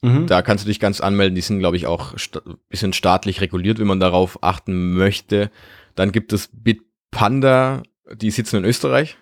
Mhm. 0.00 0.26
Da 0.26 0.42
kannst 0.42 0.64
du 0.64 0.68
dich 0.68 0.80
ganz 0.80 1.00
anmelden. 1.00 1.36
Die 1.36 1.42
sind, 1.42 1.60
glaube 1.60 1.76
ich, 1.76 1.86
auch 1.86 2.18
sta 2.18 2.42
bisschen 2.68 2.92
staatlich 2.92 3.40
reguliert, 3.40 3.78
wenn 3.78 3.86
man 3.86 4.00
darauf 4.00 4.42
achten 4.42 4.94
möchte. 4.94 5.52
Dann 5.94 6.10
gibt 6.10 6.32
es 6.32 6.50
Bitpanda, 6.52 7.84
die 8.12 8.32
sitzen 8.32 8.56
in 8.56 8.64
Österreich. 8.64 9.16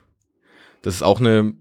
Das 0.80 0.94
ist 0.94 1.02
auch 1.02 1.20
eine, 1.20 1.52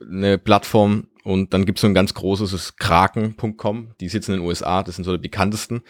eine 0.00 0.38
Plattform. 0.38 1.08
Und 1.22 1.52
dann 1.52 1.66
gibt 1.66 1.78
es 1.78 1.82
so 1.82 1.86
ein 1.86 1.94
ganz 1.94 2.14
großes, 2.14 2.52
das 2.52 2.60
ist 2.62 2.76
kraken.com. 2.78 3.94
Die 4.00 4.08
sitzen 4.08 4.32
in 4.32 4.40
den 4.40 4.46
USA. 4.46 4.82
Das 4.82 4.96
sind 4.96 5.04
so 5.04 5.12
die 5.12 5.22
bekanntesten. 5.22 5.82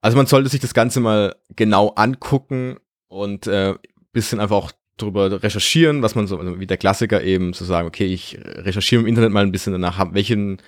Also 0.00 0.16
man 0.16 0.26
sollte 0.26 0.48
sich 0.48 0.60
das 0.60 0.74
Ganze 0.74 1.00
mal 1.00 1.36
genau 1.56 1.90
angucken 1.90 2.76
und 3.08 3.46
äh, 3.46 3.74
bisschen 4.12 4.40
einfach 4.40 4.56
auch 4.56 4.72
drüber 4.98 5.42
recherchieren, 5.42 6.02
was 6.02 6.14
man 6.14 6.26
so, 6.26 6.38
also 6.38 6.60
wie 6.60 6.66
der 6.66 6.76
Klassiker 6.76 7.22
eben 7.22 7.54
zu 7.54 7.64
sagen, 7.64 7.88
okay, 7.88 8.06
ich 8.06 8.38
recherchiere 8.42 9.00
im 9.00 9.06
Internet 9.06 9.32
mal 9.32 9.44
ein 9.44 9.52
bisschen 9.52 9.72
danach, 9.72 10.12
welchen 10.12 10.60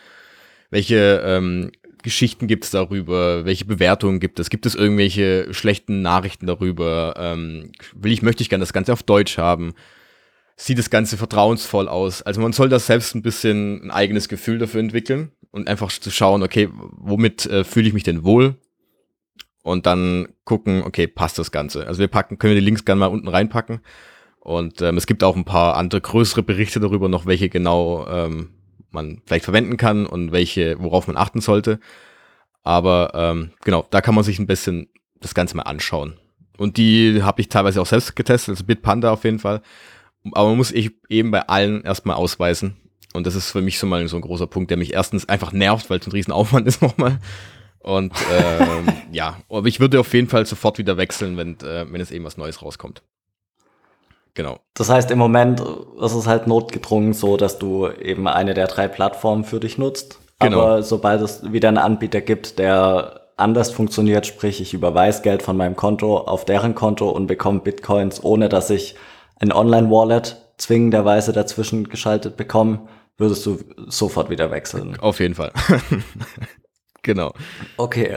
welche 0.71 1.23
ähm, 1.25 1.71
Geschichten 2.03 2.49
gibt 2.49 2.65
es 2.65 2.71
darüber? 2.71 3.45
Welche 3.45 3.65
Bewertungen 3.65 4.21
gibt 4.21 4.41
es? 4.41 4.51
Gibt 4.51 4.67
es 4.67 4.75
irgendwelche 4.75 5.55
schlechten 5.55 6.03
Nachrichten 6.03 6.47
darüber? 6.47 7.15
Ähm, 7.17 7.71
will 7.95 8.13
ich, 8.13 8.23
möchte 8.23 8.43
ich 8.43 8.49
gerne 8.49 8.63
das 8.63 8.73
Ganze 8.73 8.93
auf 8.93 9.03
Deutsch 9.03 9.39
haben? 9.39 9.75
Sieht 10.57 10.79
das 10.79 10.91
Ganze 10.91 11.17
vertrauensvoll 11.17 11.89
aus? 11.89 12.23
Also 12.23 12.41
man 12.41 12.53
soll 12.53 12.69
das 12.69 12.87
selbst 12.87 13.15
ein 13.15 13.23
bisschen 13.23 13.83
ein 13.85 13.91
eigenes 13.91 14.29
Gefühl 14.29 14.59
dafür 14.59 14.81
entwickeln 14.81 15.33
und 15.51 15.69
einfach 15.69 15.91
zu 15.91 16.11
schauen, 16.11 16.43
okay, 16.43 16.69
womit 16.73 17.47
äh, 17.47 17.65
fühle 17.65 17.89
ich 17.89 17.95
mich 17.95 18.05
denn 18.05 18.25
wohl? 18.25 18.57
Und 19.63 19.87
dann 19.87 20.29
gucken, 20.45 20.83
okay, 20.85 21.07
passt 21.07 21.39
das 21.39 21.51
Ganze. 21.51 21.87
Also 21.87 21.99
wir 21.99 22.09
packen, 22.09 22.39
können 22.39 22.55
wir 22.55 22.61
die 22.61 22.65
Links 22.65 22.85
gerne 22.85 23.01
mal 23.01 23.07
unten 23.07 23.29
reinpacken. 23.29 23.81
Und 24.39 24.83
ähm, 24.83 24.99
es 24.99 25.07
gibt 25.07 25.25
auch 25.25 25.37
ein 25.37 25.47
paar 25.47 25.77
andere 25.77 26.03
größere 26.03 26.43
Berichte 26.43 26.79
darüber 26.79 27.09
noch, 27.09 27.25
welche 27.25 27.49
genau 27.49 28.07
ähm, 28.07 28.51
man 28.91 29.23
vielleicht 29.25 29.47
verwenden 29.47 29.77
kann 29.77 30.07
und 30.07 30.33
welche, 30.33 30.77
worauf 30.81 31.07
man 31.07 31.17
achten 31.17 31.41
sollte. 31.41 31.81
Aber 32.63 33.13
ähm, 33.15 33.53
genau, 33.65 33.87
da 33.91 34.01
kann 34.01 34.15
man 34.15 34.23
sich 34.23 34.39
ein 34.39 34.47
bisschen 34.47 34.89
das 35.21 35.35
Ganze 35.35 35.57
mal 35.57 35.63
anschauen. 35.63 36.19
Und 36.59 36.77
die 36.77 37.23
habe 37.23 37.41
ich 37.41 37.49
teilweise 37.49 37.81
auch 37.81 37.87
selbst 37.87 38.15
getestet, 38.15 38.51
also 38.51 38.65
Bitpanda 38.65 39.13
auf 39.13 39.25
jeden 39.25 39.39
Fall. 39.39 39.63
Aber 40.33 40.49
man 40.49 40.57
muss 40.57 40.73
ich 40.73 40.93
eben 41.09 41.31
bei 41.31 41.43
allen 41.49 41.83
erstmal 41.83 42.17
ausweisen. 42.17 42.77
Und 43.13 43.27
das 43.27 43.35
ist 43.35 43.51
für 43.51 43.61
mich 43.61 43.79
so 43.79 43.87
mal 43.87 44.07
so 44.09 44.17
ein 44.17 44.23
großer 44.23 44.47
Punkt, 44.47 44.71
der 44.71 44.77
mich 44.77 44.93
erstens 44.93 45.29
einfach 45.29 45.53
nervt, 45.53 45.89
weil 45.89 46.01
es 46.01 46.07
ein 46.07 46.13
Riesenaufwand 46.13 46.67
ist 46.67 46.83
nochmal. 46.83 47.19
Und 47.81 48.13
ähm, 48.33 48.87
ja, 49.13 49.37
aber 49.49 49.67
ich 49.67 49.79
würde 49.79 50.01
auf 50.01 50.13
jeden 50.15 50.29
Fall 50.29 50.47
sofort 50.47 50.79
wieder 50.79 50.97
wechseln, 50.97 51.37
wenn, 51.37 51.59
äh, 51.61 51.87
wenn 51.91 52.01
es 52.01 52.11
eben 52.11 52.25
was 52.25 52.37
Neues 52.37 52.63
rauskommt. 52.63 53.03
Genau. 54.35 54.59
Das 54.75 54.91
heißt, 54.91 55.13
im 55.13 55.19
Moment 55.19 55.61
ist 55.61 56.15
es 56.15 56.27
halt 56.27 56.49
notgedrungen 56.49 57.13
so, 57.13 57.37
dass 57.37 57.59
du 57.59 57.89
eben 57.89 58.27
eine 58.27 58.55
der 58.55 58.67
drei 58.67 58.89
Plattformen 58.89 59.45
für 59.45 59.61
dich 59.61 59.79
nutzt. 59.79 60.19
Genau. 60.41 60.61
Aber 60.61 60.83
sobald 60.83 61.23
es 61.23 61.53
wieder 61.53 61.69
einen 61.69 61.79
Anbieter 61.79 62.21
gibt, 62.21 62.59
der 62.59 63.21
anders 63.37 63.71
funktioniert, 63.71 64.27
sprich 64.27 64.61
ich 64.61 64.75
überweise 64.75 65.23
Geld 65.23 65.43
von 65.43 65.57
meinem 65.57 65.77
Konto 65.77 66.19
auf 66.19 66.45
deren 66.45 66.75
Konto 66.75 67.09
und 67.11 67.29
bekomme 67.29 67.61
Bitcoins, 67.61 68.23
ohne 68.25 68.49
dass 68.49 68.71
ich 68.71 68.97
ein 69.37 69.53
Online-Wallet 69.53 70.37
zwingenderweise 70.57 71.33
dazwischen 71.33 71.89
geschaltet 71.89 72.37
bekomme, 72.37 72.89
würdest 73.17 73.47
du 73.47 73.59
sofort 73.87 74.31
wieder 74.31 74.51
wechseln. 74.51 74.99
Auf 74.99 75.21
jeden 75.21 75.35
Fall. 75.35 75.53
genau. 77.03 77.33
Okay. 77.77 78.17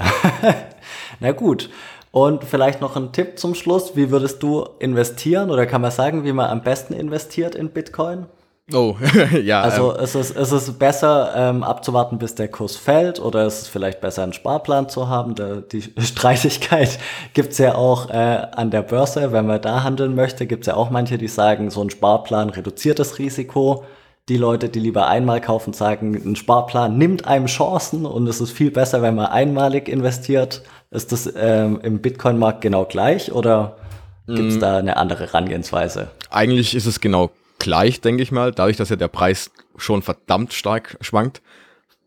Na 1.19 1.31
gut. 1.31 1.69
Und 2.11 2.43
vielleicht 2.43 2.81
noch 2.81 2.95
ein 2.95 3.11
Tipp 3.11 3.37
zum 3.37 3.53
Schluss. 3.53 3.95
Wie 3.95 4.09
würdest 4.09 4.41
du 4.41 4.65
investieren 4.79 5.51
oder 5.51 5.65
kann 5.65 5.81
man 5.81 5.91
sagen, 5.91 6.23
wie 6.23 6.31
man 6.31 6.49
am 6.49 6.63
besten 6.63 6.93
investiert 6.93 7.53
in 7.53 7.69
Bitcoin? 7.69 8.25
Oh, 8.73 8.97
ja. 9.43 9.61
Also 9.61 9.95
ähm. 9.95 10.03
ist, 10.03 10.15
es, 10.15 10.31
ist 10.31 10.51
es 10.51 10.71
besser 10.73 11.33
ähm, 11.35 11.63
abzuwarten, 11.63 12.17
bis 12.17 12.35
der 12.35 12.49
Kurs 12.49 12.75
fällt 12.75 13.19
oder 13.19 13.45
ist 13.45 13.61
es 13.61 13.67
vielleicht 13.69 14.01
besser, 14.01 14.23
einen 14.23 14.33
Sparplan 14.33 14.89
zu 14.89 15.07
haben? 15.07 15.35
Da, 15.35 15.61
die 15.61 15.81
Streitigkeit 15.99 16.99
gibt's 17.33 17.57
ja 17.59 17.75
auch 17.75 18.09
äh, 18.09 18.47
an 18.51 18.69
der 18.69 18.81
Börse. 18.81 19.31
Wenn 19.31 19.47
man 19.47 19.61
da 19.61 19.83
handeln 19.83 20.15
möchte, 20.15 20.45
gibt's 20.47 20.67
ja 20.67 20.75
auch 20.75 20.89
manche, 20.89 21.17
die 21.17 21.29
sagen, 21.29 21.69
so 21.69 21.81
ein 21.81 21.89
Sparplan 21.89 22.49
reduziert 22.49 22.99
das 22.99 23.19
Risiko. 23.19 23.85
Die 24.27 24.35
Leute, 24.35 24.67
die 24.67 24.79
lieber 24.79 25.07
einmal 25.07 25.39
kaufen, 25.39 25.71
sagen, 25.71 26.13
ein 26.13 26.35
Sparplan 26.35 26.97
nimmt 26.97 27.25
einem 27.25 27.45
Chancen 27.45 28.05
und 28.05 28.27
es 28.27 28.41
ist 28.41 28.51
viel 28.51 28.71
besser, 28.71 29.01
wenn 29.01 29.15
man 29.15 29.27
einmalig 29.27 29.87
investiert 29.87 30.63
ist 30.91 31.11
das 31.11 31.31
ähm, 31.35 31.79
im 31.83 31.99
Bitcoin-Markt 31.99 32.61
genau 32.61 32.85
gleich 32.85 33.31
oder 33.31 33.77
gibt 34.25 34.51
es 34.51 34.55
mm. 34.57 34.59
da 34.59 34.77
eine 34.77 34.97
andere 34.97 35.25
Herangehensweise? 35.25 36.07
Eigentlich 36.29 36.75
ist 36.75 36.85
es 36.85 36.99
genau 37.01 37.29
gleich, 37.67 37.99
denke 37.99 38.23
ich 38.23 38.31
mal, 38.31 38.53
dadurch, 38.53 38.77
dass 38.77 38.87
ja 38.87 38.95
der 38.95 39.09
Preis 39.09 39.51
schon 39.75 40.01
verdammt 40.01 40.53
stark 40.53 40.97
schwankt, 41.01 41.41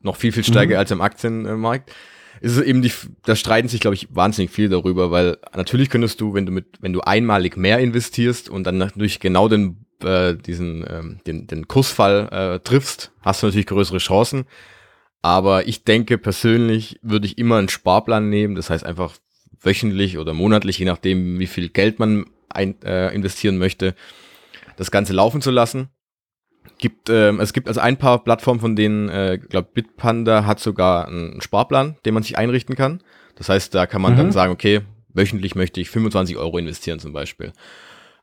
noch 0.01 0.16
viel, 0.16 0.33
viel 0.33 0.42
stärker 0.42 0.73
mhm. 0.73 0.79
als 0.79 0.90
im 0.90 1.03
Aktienmarkt, 1.03 1.92
ist 2.40 2.57
es 2.57 2.62
eben 2.62 2.81
die, 2.81 2.90
da 3.27 3.37
streiten 3.37 3.68
sich, 3.68 3.81
glaube 3.81 3.94
ich, 3.94 4.09
wahnsinnig 4.11 4.51
viel 4.51 4.70
darüber, 4.70 5.11
weil 5.11 5.37
natürlich 5.55 5.90
könntest 5.90 6.18
du, 6.23 6.33
wenn 6.33 6.46
du 6.46 6.53
mit, 6.53 6.79
wenn 6.81 6.94
du 6.94 7.03
einmalig 7.03 7.59
mehr 7.59 7.79
investierst 7.79 8.49
und 8.49 8.64
dann 8.64 8.79
natürlich 8.79 9.20
genau 9.20 9.49
den 9.49 9.85
äh, 10.03 10.35
diesen 10.35 10.83
ähm, 10.88 11.20
den, 11.27 11.46
den 11.46 11.68
Kursfall 11.68 12.29
äh, 12.33 12.61
triffst, 12.61 13.12
hast 13.20 13.42
du 13.42 13.49
natürlich 13.49 13.66
größere 13.66 13.99
Chancen. 13.99 14.46
Aber 15.20 15.68
ich 15.68 15.85
denke 15.85 16.16
persönlich 16.16 16.99
würde 17.03 17.27
ich 17.27 17.37
immer 17.37 17.59
einen 17.59 17.68
Sparplan 17.68 18.31
nehmen, 18.31 18.55
das 18.55 18.70
heißt 18.70 18.87
einfach 18.87 19.18
wöchentlich 19.61 20.16
oder 20.16 20.33
monatlich, 20.33 20.79
je 20.79 20.87
nachdem, 20.87 21.38
wie 21.38 21.46
viel 21.46 21.68
Geld 21.68 21.99
man 21.99 22.25
ein, 22.49 22.81
äh, 22.81 23.14
investieren 23.14 23.59
möchte, 23.59 23.94
das 24.76 24.90
Ganze 24.90 25.12
laufen 25.12 25.42
zu 25.42 25.50
lassen. 25.50 25.88
Gibt, 26.78 27.11
ähm, 27.11 27.40
es 27.40 27.52
gibt 27.52 27.68
also 27.68 27.80
ein 27.80 27.98
paar 27.98 28.22
Plattformen, 28.24 28.61
von 28.61 28.76
denen, 28.76 29.09
äh, 29.09 29.38
glaube 29.38 29.70
Bitpanda 29.72 30.46
hat 30.46 30.61
sogar 30.61 31.09
einen 31.09 31.40
Sparplan, 31.40 31.96
den 32.04 32.14
man 32.14 32.22
sich 32.22 32.38
einrichten 32.38 32.76
kann. 32.76 33.02
Das 33.37 33.48
heißt, 33.48 33.74
da 33.74 33.87
kann 33.87 34.02
man 34.02 34.14
mhm. 34.14 34.18
dann 34.18 34.33
sagen, 34.33 34.52
okay, 34.52 34.83
wöchentlich 35.09 35.54
möchte 35.54 35.80
ich 35.80 35.90
25 35.90 36.37
Euro 36.37 36.59
investieren 36.59 36.98
zum 36.98 37.12
Beispiel. 37.12 37.52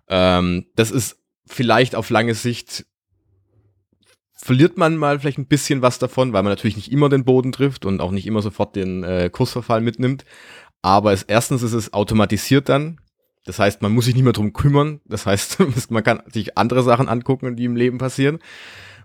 Ähm, 0.08 0.68
das 0.76 0.92
ist 0.92 1.20
vielleicht 1.46 1.96
auf 1.96 2.10
lange 2.10 2.34
Sicht 2.34 2.86
verliert 4.38 4.78
man 4.78 4.96
mal 4.96 5.20
vielleicht 5.20 5.40
ein 5.40 5.48
bisschen 5.48 5.82
was 5.82 6.00
davon, 6.00 6.32
weil 6.32 6.44
man 6.44 6.52
natürlich 6.52 6.78
nicht 6.78 6.92
immer 6.92 7.10
den 7.10 7.26
Boden 7.26 7.52
trifft 7.52 7.86
und 7.86 8.00
auch 8.00 8.12
nicht 8.12 8.28
immer 8.28 8.42
sofort 8.42 8.76
den 8.76 9.04
äh, 9.04 9.30
Kursverfall 9.32 9.82
mitnimmt. 9.82 10.26
Aber 10.82 11.12
es, 11.12 11.24
erstens 11.24 11.64
ist 11.64 11.74
es 11.74 11.94
automatisiert 11.94 12.70
dann. 12.70 13.00
Das 13.48 13.60
heißt, 13.60 13.82
man 13.82 13.94
muss 13.94 14.06
sich 14.06 14.14
nicht 14.14 14.24
mehr 14.24 14.34
drum 14.34 14.54
kümmern. 14.54 15.00
Das 15.06 15.26
heißt, 15.26 15.58
man 15.90 16.04
kann 16.04 16.22
sich 16.32 16.58
andere 16.58 16.84
Sachen 16.84 17.08
angucken, 17.08 17.56
die 17.56 17.66
im 17.66 17.76
Leben 17.76 17.98
passieren. 17.98 18.40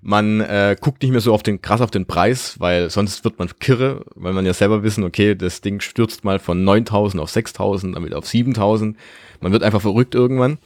Man 0.05 0.41
äh, 0.41 0.77
guckt 0.81 1.01
nicht 1.03 1.13
mehr 1.13 1.21
so 1.21 1.33
auf 1.33 1.45
den 1.45 1.63
krass 1.63 1.81
auf 1.81 1.93
den 1.93 2.07
Preis, 2.07 2.59
weil 2.59 2.91
sonst 2.91 3.23
wird 3.25 3.39
man 3.39 3.49
kirre, 3.61 4.05
weil 4.17 4.33
man 4.33 4.45
ja 4.45 4.53
selber 4.53 4.83
wissen, 4.83 5.05
okay, 5.05 5.37
das 5.37 5.61
Ding 5.61 5.81
stürzt 5.81 6.25
mal 6.25 6.41
von 6.41 6.65
9000 6.65 7.23
auf 7.23 7.31
6000, 7.31 7.95
damit 7.95 8.13
auf 8.13 8.27
7000. 8.27 8.97
Man 9.41 9.53
wird 9.53 9.63
einfach 9.63 9.81
verrückt 9.81 10.17
irgendwann 10.17 10.59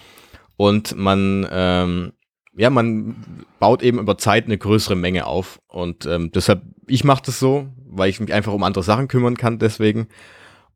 und 0.57 0.97
man 0.97 1.47
ähm, 1.51 2.13
ja, 2.57 2.71
man 2.71 3.45
baut 3.61 3.83
eben 3.83 3.99
über 3.99 4.17
Zeit 4.17 4.47
eine 4.47 4.57
größere 4.57 4.97
Menge 4.97 5.27
auf 5.27 5.61
und 5.69 6.07
ähm, 6.07 6.31
deshalb 6.33 6.63
ich 6.87 7.05
mache 7.05 7.25
das 7.27 7.39
so, 7.39 7.69
weil 7.85 8.09
ich 8.09 8.21
mich 8.21 8.33
einfach 8.33 8.55
um 8.55 8.63
andere 8.63 8.85
Sachen 8.85 9.09
kümmern 9.09 9.37
kann 9.37 9.59
deswegen 9.59 10.09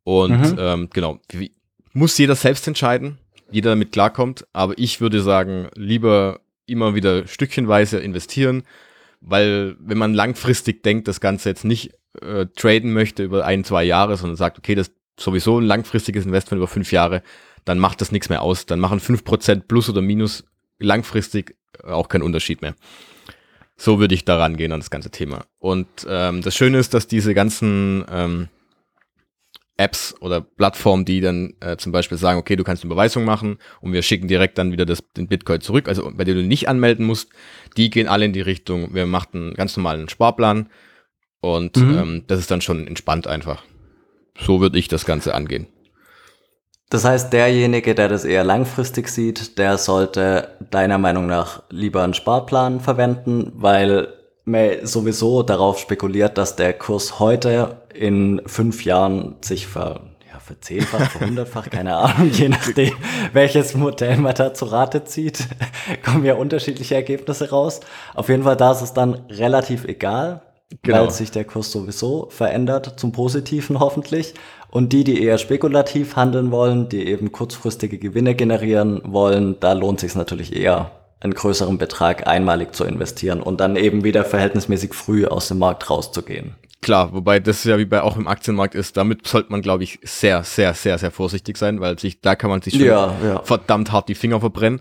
und 0.05 0.53
mhm. 0.53 0.57
ähm, 0.59 0.89
genau, 0.93 1.19
wie, 1.31 1.55
muss 1.93 2.17
jeder 2.19 2.37
selbst 2.37 2.67
entscheiden, 2.67 3.19
jeder 3.51 3.71
damit 3.71 3.93
klarkommt, 3.93 4.47
aber 4.53 4.75
ich 4.79 5.01
würde 5.01 5.23
sagen, 5.23 5.69
lieber 5.75 6.41
immer 6.67 6.95
wieder 6.95 7.27
stückchenweise 7.27 7.99
investieren, 7.99 8.63
weil 9.21 9.77
wenn 9.81 9.99
man 9.99 10.15
langfristig 10.15 10.83
denkt, 10.83 11.09
das 11.09 11.21
Ganze 11.21 11.49
jetzt 11.49 11.65
nicht 11.65 11.93
äh, 12.21 12.47
traden 12.57 12.93
möchte 12.93 13.23
über 13.23 13.45
ein, 13.45 13.65
zwei 13.65 13.85
Jahre, 13.85 14.17
sondern 14.17 14.37
sagt, 14.37 14.59
okay, 14.59 14.75
das 14.75 14.89
ist 14.89 14.97
sowieso 15.19 15.59
ein 15.59 15.67
langfristiges 15.67 16.25
Investment 16.25 16.59
über 16.59 16.69
fünf 16.69 16.93
Jahre, 16.93 17.23
dann 17.65 17.79
macht 17.79 18.01
das 18.01 18.13
nichts 18.13 18.29
mehr 18.29 18.43
aus. 18.43 18.67
Dann 18.67 18.81
machen 18.81 19.01
fünf 19.01 19.25
Prozent 19.25 19.69
plus 19.69 19.89
oder 19.89 20.03
minus 20.03 20.45
langfristig 20.79 21.57
auch 21.85 22.09
keinen 22.09 22.23
Unterschied 22.23 22.63
mehr. 22.63 22.75
So 23.77 23.99
würde 23.99 24.15
ich 24.15 24.25
daran 24.25 24.57
gehen 24.57 24.73
an 24.73 24.81
das 24.81 24.91
ganze 24.91 25.11
Thema. 25.11 25.45
Und 25.59 25.89
ähm, 26.09 26.43
das 26.43 26.55
Schöne 26.55 26.79
ist, 26.79 26.95
dass 26.95 27.07
diese 27.07 27.35
ganzen 27.35 28.05
ähm, 28.11 28.49
Apps 29.81 30.15
oder 30.21 30.41
Plattformen, 30.41 31.05
die 31.05 31.21
dann 31.21 31.55
äh, 31.61 31.77
zum 31.77 31.91
Beispiel 31.93 32.19
sagen, 32.19 32.39
okay, 32.39 32.57
du 32.57 32.65
kannst 32.65 32.85
eine 32.85 32.93
Überweisung 32.93 33.25
machen 33.25 33.59
und 33.81 33.93
wir 33.93 34.03
schicken 34.03 34.29
direkt 34.29 34.59
dann 34.59 34.73
wieder 34.73 34.87
das, 34.87 35.03
den 35.17 35.27
Bitcoin 35.27 35.61
zurück, 35.61 35.89
also 35.89 36.11
bei 36.15 36.25
denen 36.25 36.43
du 36.43 36.47
nicht 36.47 36.69
anmelden 36.69 37.07
musst, 37.07 37.31
die 37.77 37.91
gehen 37.91 38.09
alle 38.09 38.27
in 38.27 38.33
die 38.33 38.41
Richtung, 38.41 38.95
wir 38.95 39.07
machen 39.07 39.29
einen 39.35 39.55
ganz 39.55 39.77
normalen 39.77 40.09
Sparplan 40.09 40.69
und 41.41 41.77
mhm. 41.77 41.99
ähm, 41.99 42.25
das 42.27 42.39
ist 42.39 42.51
dann 42.51 42.61
schon 42.61 42.87
entspannt 42.87 43.27
einfach. 43.27 43.65
So 44.39 44.61
würde 44.61 44.79
ich 44.79 44.89
das 44.89 45.05
Ganze 45.05 45.35
angehen. 45.35 45.67
Das 46.91 47.05
heißt, 47.05 47.33
derjenige, 47.33 47.95
der 47.95 48.09
das 48.09 48.25
eher 48.25 48.43
langfristig 48.43 49.09
sieht, 49.09 49.59
der 49.59 49.79
sollte 49.79 50.57
deiner 50.71 50.99
Meinung 50.99 51.27
nach 51.27 51.63
lieber 51.71 52.03
einen 52.03 52.15
Sparplan 52.15 52.81
verwenden, 52.81 53.53
weil 53.55 54.09
man 54.51 54.87
sowieso 54.87 55.43
darauf 55.43 55.79
spekuliert, 55.79 56.39
dass 56.39 56.57
der 56.57 56.73
Kurs 56.73 57.19
heute 57.19 57.77
in 57.95 58.43
fünf 58.47 58.85
Jahren 58.85 59.37
sich 59.41 59.67
ver, 59.67 60.01
ja, 60.33 60.39
verzehnfacht, 60.41 61.13
verhundertfacht, 61.13 61.71
keine 61.73 61.97
Ahnung, 61.97 62.31
je 62.33 62.49
nachdem, 62.49 62.93
welches 63.33 63.75
Modell 63.75 64.17
man 64.17 64.35
da 64.35 64.55
zu 64.55 64.67
Rate 64.67 65.05
zieht, 65.05 65.49
kommen 66.05 66.25
ja 66.25 66.35
unterschiedliche 66.35 66.95
Ergebnisse 66.95 67.51
raus. 67.51 67.81
Auf 68.15 68.29
jeden 68.29 68.45
Fall, 68.45 68.57
da 68.57 68.73
ist 68.73 68.83
es 68.83 68.93
dann 68.93 69.15
relativ 69.31 69.85
egal, 69.85 70.43
genau. 70.83 71.03
weil 71.03 71.11
sich 71.11 71.31
der 71.31 71.45
Kurs 71.45 71.71
sowieso 71.73 72.29
verändert, 72.31 72.95
zum 72.99 73.13
Positiven 73.13 73.81
hoffentlich. 73.81 74.35
Und 74.71 74.93
die, 74.93 75.03
die 75.03 75.23
eher 75.23 75.39
spekulativ 75.39 76.15
handeln 76.15 76.53
wollen, 76.53 76.89
die 76.89 77.07
eben 77.09 77.33
kurzfristige 77.33 77.99
Gewinne 77.99 78.37
generieren 78.37 79.03
wollen, 79.05 79.59
da 79.59 79.73
lohnt 79.73 79.99
sich 79.99 80.15
natürlich 80.15 80.55
eher, 80.55 80.93
einen 81.21 81.35
größeren 81.35 81.79
Betrag 81.79 82.27
einmalig 82.27 82.75
zu 82.75 82.85
investieren 82.85 83.43
und 83.43 83.61
dann 83.61 83.77
eben 83.77 84.05
wieder 84.05 84.25
verhältnismäßig 84.25 84.95
früh 84.95 85.27
aus 85.27 85.49
dem 85.49 85.59
Markt 85.59 85.91
rauszugehen. 85.91 86.55
Klar, 86.83 87.13
wobei 87.13 87.41
das 87.41 87.63
ja 87.65 87.77
wie 87.77 87.85
bei 87.85 88.01
auch 88.01 88.17
im 88.17 88.27
Aktienmarkt 88.27 88.75
ist, 88.75 88.97
damit 88.97 89.27
sollte 89.27 89.53
man, 89.53 89.61
glaube 89.61 89.85
ich, 89.85 89.99
sehr, 90.03 90.45
sehr, 90.45 90.73
sehr, 90.73 90.97
sehr 90.97 91.11
vorsichtig 91.11 91.59
sein, 91.59 91.81
weil 91.81 91.99
sich, 91.99 92.23
da 92.23 92.35
kann 92.35 92.49
man 92.49 92.63
sich 92.63 92.75
schon 92.75 92.87
ja, 92.87 93.15
ja. 93.23 93.43
verdammt 93.43 93.93
hart 93.93 94.09
die 94.09 94.15
Finger 94.15 94.41
verbrennen. 94.41 94.81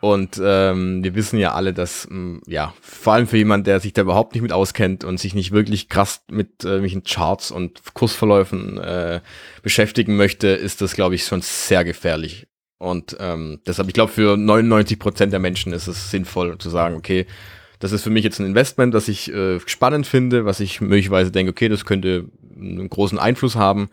Und 0.00 0.40
ähm, 0.42 1.04
wir 1.04 1.14
wissen 1.14 1.38
ja 1.38 1.52
alle, 1.52 1.74
dass, 1.74 2.08
mh, 2.08 2.16
mm, 2.16 2.42
ja, 2.46 2.74
vor 2.80 3.14
allem 3.14 3.26
für 3.26 3.36
jemanden, 3.36 3.64
der 3.64 3.80
sich 3.80 3.92
da 3.92 4.02
überhaupt 4.02 4.34
nicht 4.34 4.42
mit 4.42 4.52
auskennt 4.52 5.04
und 5.04 5.20
sich 5.20 5.34
nicht 5.34 5.52
wirklich 5.52 5.88
krass 5.88 6.22
mit 6.30 6.64
äh, 6.64 7.00
Charts 7.02 7.50
und 7.50 7.82
Kursverläufen 7.94 8.78
äh, 8.78 9.20
beschäftigen 9.62 10.16
möchte, 10.16 10.48
ist 10.48 10.80
das, 10.80 10.94
glaube 10.94 11.14
ich, 11.14 11.24
schon 11.24 11.42
sehr 11.42 11.84
gefährlich. 11.84 12.46
Und 12.80 13.16
ähm, 13.20 13.60
deshalb, 13.66 13.86
ich 13.86 13.94
glaube, 13.94 14.10
für 14.10 14.36
99 14.36 14.98
Prozent 14.98 15.32
der 15.32 15.38
Menschen 15.38 15.72
ist 15.72 15.86
es 15.86 16.10
sinnvoll 16.10 16.58
zu 16.58 16.68
sagen, 16.68 16.96
okay, 16.96 17.26
das 17.78 17.92
ist 17.92 18.02
für 18.02 18.10
mich 18.10 18.24
jetzt 18.24 18.40
ein 18.40 18.46
Investment, 18.46 18.92
das 18.92 19.06
ich 19.06 19.32
äh, 19.32 19.60
spannend 19.66 20.06
finde, 20.06 20.44
was 20.44 20.58
ich 20.58 20.80
möglicherweise 20.80 21.30
denke, 21.30 21.50
okay, 21.50 21.68
das 21.68 21.84
könnte 21.84 22.26
einen 22.58 22.90
großen 22.90 23.18
Einfluss 23.18 23.54
haben 23.54 23.90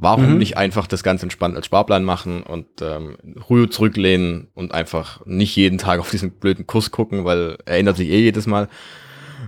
Warum 0.00 0.34
mhm. 0.34 0.38
nicht 0.38 0.56
einfach 0.56 0.86
das 0.86 1.02
ganz 1.02 1.24
entspannt 1.24 1.56
als 1.56 1.66
Sparplan 1.66 2.04
machen 2.04 2.44
und 2.44 2.66
ähm, 2.80 3.16
Ruhe 3.50 3.68
zurücklehnen 3.68 4.46
und 4.54 4.72
einfach 4.72 5.26
nicht 5.26 5.56
jeden 5.56 5.76
Tag 5.76 5.98
auf 5.98 6.10
diesen 6.10 6.30
blöden 6.30 6.68
Kurs 6.68 6.92
gucken, 6.92 7.24
weil 7.24 7.58
er 7.64 7.78
ändert 7.78 7.96
sich 7.96 8.08
eh 8.08 8.20
jedes 8.20 8.46
Mal. 8.46 8.68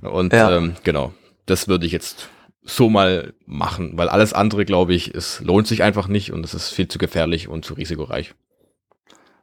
Und 0.03 0.33
ja. 0.33 0.57
ähm, 0.57 0.75
genau, 0.83 1.13
das 1.47 1.69
würde 1.69 1.87
ich 1.87 1.93
jetzt 1.93 2.31
so 2.65 2.91
mal 2.91 3.33
machen, 3.47 3.93
weil 3.95 4.09
alles 4.09 4.33
andere, 4.33 4.65
glaube 4.65 4.93
ich, 4.93 5.15
es 5.15 5.41
lohnt 5.41 5.69
sich 5.69 5.85
einfach 5.85 6.09
nicht 6.09 6.33
und 6.33 6.45
es 6.45 6.53
ist 6.53 6.71
viel 6.71 6.89
zu 6.89 6.99
gefährlich 6.99 7.47
und 7.47 7.65
zu 7.65 7.75
risikoreich. 7.75 8.35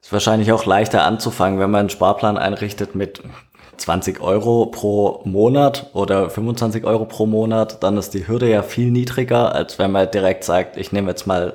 Ist 0.02 0.14
wahrscheinlich 0.14 0.52
auch 0.52 0.66
leichter 0.66 1.04
anzufangen, 1.04 1.60
wenn 1.60 1.72
man 1.72 1.82
einen 1.82 1.90
Sparplan 1.90 2.38
einrichtet 2.38 2.96
mit 2.96 3.22
20 3.78 4.22
Euro 4.22 4.68
pro 4.68 5.22
Monat 5.26 5.90
oder 5.94 6.30
25 6.30 6.84
Euro 6.84 7.06
pro 7.06 7.26
Monat, 7.26 7.84
dann 7.84 7.98
ist 7.98 8.14
die 8.14 8.28
Hürde 8.28 8.50
ja 8.50 8.64
viel 8.64 8.92
niedriger, 8.92 9.54
als 9.54 9.80
wenn 9.80 9.92
man 9.92 10.10
direkt 10.10 10.44
sagt, 10.44 10.78
ich 10.78 10.92
nehme 10.92 11.10
jetzt 11.10 11.28
mal 11.28 11.54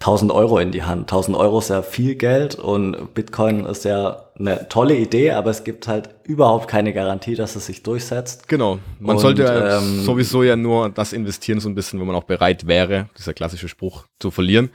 1000 0.00 0.32
Euro 0.32 0.58
in 0.58 0.70
die 0.70 0.82
Hand. 0.82 1.02
1000 1.02 1.36
Euro 1.36 1.60
ist 1.60 1.70
ja 1.70 1.80
viel 1.80 2.16
Geld 2.16 2.56
und 2.56 3.14
Bitcoin 3.14 3.64
ist 3.64 3.84
ja 3.84 4.24
eine 4.38 4.68
tolle 4.68 4.96
Idee, 4.96 5.30
aber 5.30 5.50
es 5.50 5.64
gibt 5.64 5.88
halt 5.88 6.10
überhaupt 6.24 6.68
keine 6.68 6.92
Garantie, 6.92 7.36
dass 7.36 7.56
es 7.56 7.66
sich 7.66 7.82
durchsetzt. 7.82 8.48
Genau. 8.48 8.80
Man 8.98 9.16
und, 9.16 9.22
sollte 9.22 9.44
ähm, 9.44 10.02
sowieso 10.02 10.42
ja 10.42 10.56
nur 10.56 10.90
das 10.90 11.12
investieren, 11.12 11.60
so 11.60 11.68
ein 11.68 11.74
bisschen, 11.74 12.00
wo 12.00 12.04
man 12.04 12.16
auch 12.16 12.24
bereit 12.24 12.66
wäre, 12.66 13.08
dieser 13.16 13.32
klassische 13.32 13.68
Spruch, 13.68 14.04
zu 14.18 14.30
verlieren. 14.30 14.70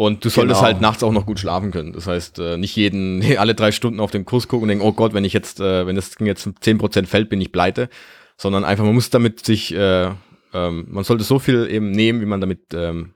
Und 0.00 0.24
du 0.24 0.30
solltest 0.30 0.60
genau. 0.60 0.66
halt 0.66 0.80
nachts 0.80 1.02
auch 1.02 1.12
noch 1.12 1.26
gut 1.26 1.40
schlafen 1.40 1.72
können. 1.72 1.92
Das 1.92 2.06
heißt, 2.06 2.38
äh, 2.38 2.56
nicht 2.56 2.74
jeden, 2.74 3.22
alle 3.38 3.54
drei 3.54 3.70
Stunden 3.70 4.00
auf 4.00 4.10
den 4.10 4.24
Kurs 4.24 4.48
gucken 4.48 4.62
und 4.62 4.68
denken, 4.68 4.82
oh 4.82 4.94
Gott, 4.94 5.12
wenn 5.12 5.26
ich 5.26 5.34
jetzt, 5.34 5.60
äh, 5.60 5.86
wenn 5.86 5.94
das 5.94 6.12
Ding 6.12 6.26
jetzt 6.26 6.46
10% 6.46 7.04
fällt, 7.04 7.28
bin 7.28 7.38
ich 7.38 7.52
pleite. 7.52 7.90
Sondern 8.38 8.64
einfach, 8.64 8.82
man 8.82 8.94
muss 8.94 9.10
damit 9.10 9.44
sich, 9.44 9.74
äh, 9.74 10.10
ähm, 10.54 10.86
man 10.88 11.04
sollte 11.04 11.22
so 11.22 11.38
viel 11.38 11.68
eben 11.70 11.90
nehmen, 11.90 12.22
wie 12.22 12.24
man 12.24 12.40
damit 12.40 12.72
ähm, 12.72 13.12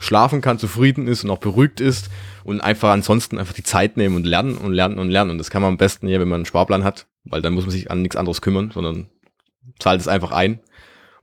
schlafen 0.00 0.42
kann, 0.42 0.58
zufrieden 0.58 1.06
ist 1.06 1.24
und 1.24 1.30
auch 1.30 1.38
beruhigt 1.38 1.80
ist 1.80 2.10
und 2.44 2.60
einfach 2.60 2.90
ansonsten 2.90 3.38
einfach 3.38 3.54
die 3.54 3.62
Zeit 3.62 3.96
nehmen 3.96 4.14
und 4.14 4.26
lernen 4.26 4.58
und 4.58 4.74
lernen 4.74 4.98
und 4.98 5.08
lernen. 5.08 5.30
Und 5.30 5.38
das 5.38 5.48
kann 5.48 5.62
man 5.62 5.70
am 5.70 5.78
besten 5.78 6.08
hier, 6.08 6.20
wenn 6.20 6.28
man 6.28 6.40
einen 6.40 6.44
Sparplan 6.44 6.84
hat, 6.84 7.06
weil 7.24 7.40
dann 7.40 7.54
muss 7.54 7.64
man 7.64 7.70
sich 7.70 7.90
an 7.90 8.02
nichts 8.02 8.16
anderes 8.16 8.42
kümmern, 8.42 8.70
sondern 8.70 9.06
zahlt 9.78 10.02
es 10.02 10.08
einfach 10.08 10.32
ein 10.32 10.60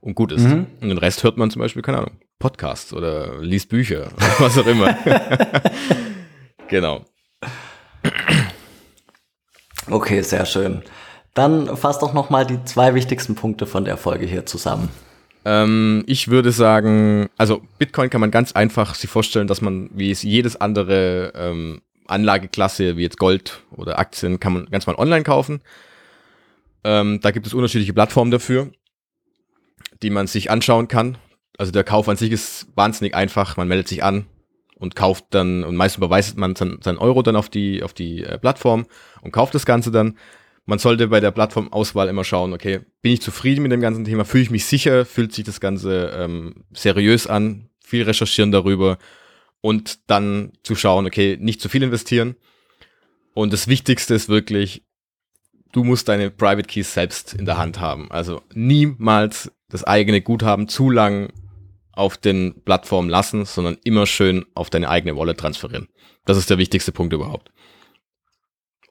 und 0.00 0.16
gut 0.16 0.32
ist. 0.32 0.42
Mhm. 0.42 0.66
Und 0.80 0.88
den 0.88 0.98
Rest 0.98 1.22
hört 1.22 1.36
man 1.36 1.52
zum 1.52 1.60
Beispiel, 1.60 1.82
keine 1.82 1.98
Ahnung, 1.98 2.18
Podcasts 2.38 2.92
oder 2.92 3.40
liest 3.40 3.68
Bücher 3.70 4.12
oder 4.16 4.34
was 4.38 4.58
auch 4.58 4.66
immer. 4.66 4.96
genau. 6.68 7.04
Okay, 9.88 10.20
sehr 10.20 10.44
schön. 10.46 10.82
Dann 11.34 11.76
fass 11.76 11.98
doch 11.98 12.12
noch 12.12 12.30
mal 12.30 12.46
die 12.46 12.62
zwei 12.64 12.94
wichtigsten 12.94 13.34
Punkte 13.34 13.66
von 13.66 13.84
der 13.84 13.96
Folge 13.96 14.26
hier 14.26 14.46
zusammen. 14.46 14.88
Ähm, 15.44 16.02
ich 16.06 16.28
würde 16.28 16.50
sagen, 16.50 17.28
also 17.36 17.62
Bitcoin 17.78 18.10
kann 18.10 18.20
man 18.20 18.30
ganz 18.30 18.52
einfach 18.52 18.94
sich 18.94 19.08
vorstellen, 19.08 19.46
dass 19.46 19.60
man, 19.60 19.90
wie 19.94 20.10
es 20.10 20.22
jedes 20.22 20.60
andere 20.60 21.32
ähm, 21.36 21.82
Anlageklasse, 22.06 22.96
wie 22.96 23.02
jetzt 23.02 23.18
Gold 23.18 23.62
oder 23.70 23.98
Aktien, 23.98 24.40
kann 24.40 24.52
man 24.52 24.66
ganz 24.66 24.86
mal 24.86 24.96
online 24.96 25.22
kaufen. 25.22 25.60
Ähm, 26.84 27.20
da 27.22 27.30
gibt 27.30 27.46
es 27.46 27.54
unterschiedliche 27.54 27.92
Plattformen 27.92 28.30
dafür, 28.30 28.70
die 30.02 30.10
man 30.10 30.26
sich 30.26 30.50
anschauen 30.50 30.88
kann 30.88 31.16
also 31.58 31.72
der 31.72 31.84
Kauf 31.84 32.08
an 32.08 32.16
sich 32.16 32.32
ist 32.32 32.68
wahnsinnig 32.74 33.14
einfach. 33.14 33.56
Man 33.56 33.68
meldet 33.68 33.88
sich 33.88 34.04
an, 34.04 34.26
und 34.78 34.94
kauft 34.94 35.26
dann, 35.30 35.64
und 35.64 35.76
meist 35.76 35.96
überweist 35.96 36.36
man 36.36 36.54
sein, 36.54 36.78
sein 36.82 36.98
Euro 36.98 37.22
dann 37.22 37.36
auf 37.36 37.48
die, 37.48 37.82
auf 37.82 37.94
die 37.94 38.22
äh, 38.22 38.38
Plattform 38.38 38.86
und 39.22 39.32
kauft 39.32 39.54
das 39.54 39.66
Ganze 39.66 39.90
dann. 39.90 40.18
Man 40.66 40.78
sollte 40.78 41.08
bei 41.08 41.20
der 41.20 41.30
Plattformauswahl 41.30 42.08
immer 42.08 42.24
schauen, 42.24 42.52
okay, 42.52 42.80
bin 43.00 43.12
ich 43.12 43.22
zufrieden 43.22 43.62
mit 43.62 43.72
dem 43.72 43.80
ganzen 43.80 44.04
Thema, 44.04 44.24
fühle 44.24 44.42
ich 44.42 44.50
mich 44.50 44.66
sicher, 44.66 45.06
fühlt 45.06 45.32
sich 45.32 45.44
das 45.44 45.60
Ganze 45.60 46.12
ähm, 46.14 46.64
seriös 46.72 47.26
an, 47.26 47.70
viel 47.82 48.02
recherchieren 48.02 48.52
darüber 48.52 48.98
und 49.60 50.10
dann 50.10 50.52
zu 50.62 50.74
schauen, 50.74 51.06
okay, 51.06 51.38
nicht 51.40 51.60
zu 51.60 51.68
viel 51.68 51.82
investieren. 51.82 52.36
Und 53.32 53.52
das 53.52 53.68
Wichtigste 53.68 54.14
ist 54.14 54.28
wirklich, 54.28 54.82
du 55.72 55.84
musst 55.84 56.08
deine 56.08 56.30
Private 56.30 56.66
Keys 56.66 56.92
selbst 56.92 57.32
in 57.32 57.46
der 57.46 57.58
Hand 57.58 57.80
haben. 57.80 58.10
Also 58.10 58.42
niemals 58.52 59.52
das 59.68 59.84
eigene 59.84 60.20
Guthaben 60.20 60.68
zu 60.68 60.90
lang 60.90 61.32
auf 61.96 62.16
den 62.16 62.62
Plattformen 62.64 63.10
lassen, 63.10 63.44
sondern 63.44 63.78
immer 63.84 64.06
schön 64.06 64.46
auf 64.54 64.70
deine 64.70 64.88
eigene 64.88 65.16
Wallet 65.16 65.38
transferieren. 65.38 65.88
Das 66.24 66.36
ist 66.36 66.50
der 66.50 66.58
wichtigste 66.58 66.92
Punkt 66.92 67.12
überhaupt. 67.12 67.50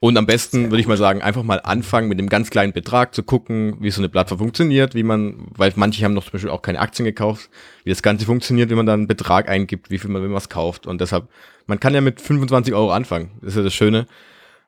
Und 0.02 0.18
am 0.18 0.26
besten 0.26 0.72
würde 0.72 0.82
ich 0.82 0.88
mal 0.88 0.98
sagen, 0.98 1.22
einfach 1.22 1.44
mal 1.44 1.62
anfangen 1.63 2.10
mit 2.10 2.20
einem 2.20 2.30
ganz 2.30 2.50
kleinen 2.50 2.74
Betrag 2.74 3.15
zu 3.15 3.24
gucken, 3.24 3.78
wie 3.80 3.89
so 3.91 4.02
eine 4.02 4.10
Plattform 4.10 4.39
funktioniert, 4.39 4.94
wie 4.94 5.04
man, 5.04 5.48
weil 5.56 5.72
manche 5.78 6.04
haben 6.04 6.13
noch 6.13 6.26
zum 6.26 6.34
Beispiel 6.34 6.52
auch 6.52 6.62
keine 6.62 6.80
Aktien 6.80 7.06
gekauft, 7.06 7.50
wie 7.84 7.89
das 7.89 8.04
Ganze 8.04 8.26
funktioniert, 8.26 8.70
wie 8.70 8.76
man 8.76 8.86
dann 8.86 9.02
einen 9.02 9.08
Betrag 9.08 9.50
eingibt, 9.50 9.89
wie 9.89 9.98
viel 9.98 10.10
man, 10.10 10.22
wenn 10.22 10.30
man 10.30 10.38
was 10.38 10.50
kauft. 10.50 10.86
Und 10.86 11.02
deshalb, 11.02 11.30
man 11.65 11.80
kann 11.80 11.94
ja 11.94 12.02
mit 12.02 12.20
25 12.20 12.74
Euro 12.74 12.91
anfangen. 12.91 13.32
Das 13.41 13.54
ist 13.54 13.58
ja 13.58 13.63
das 13.63 13.74
Schöne. 13.74 14.06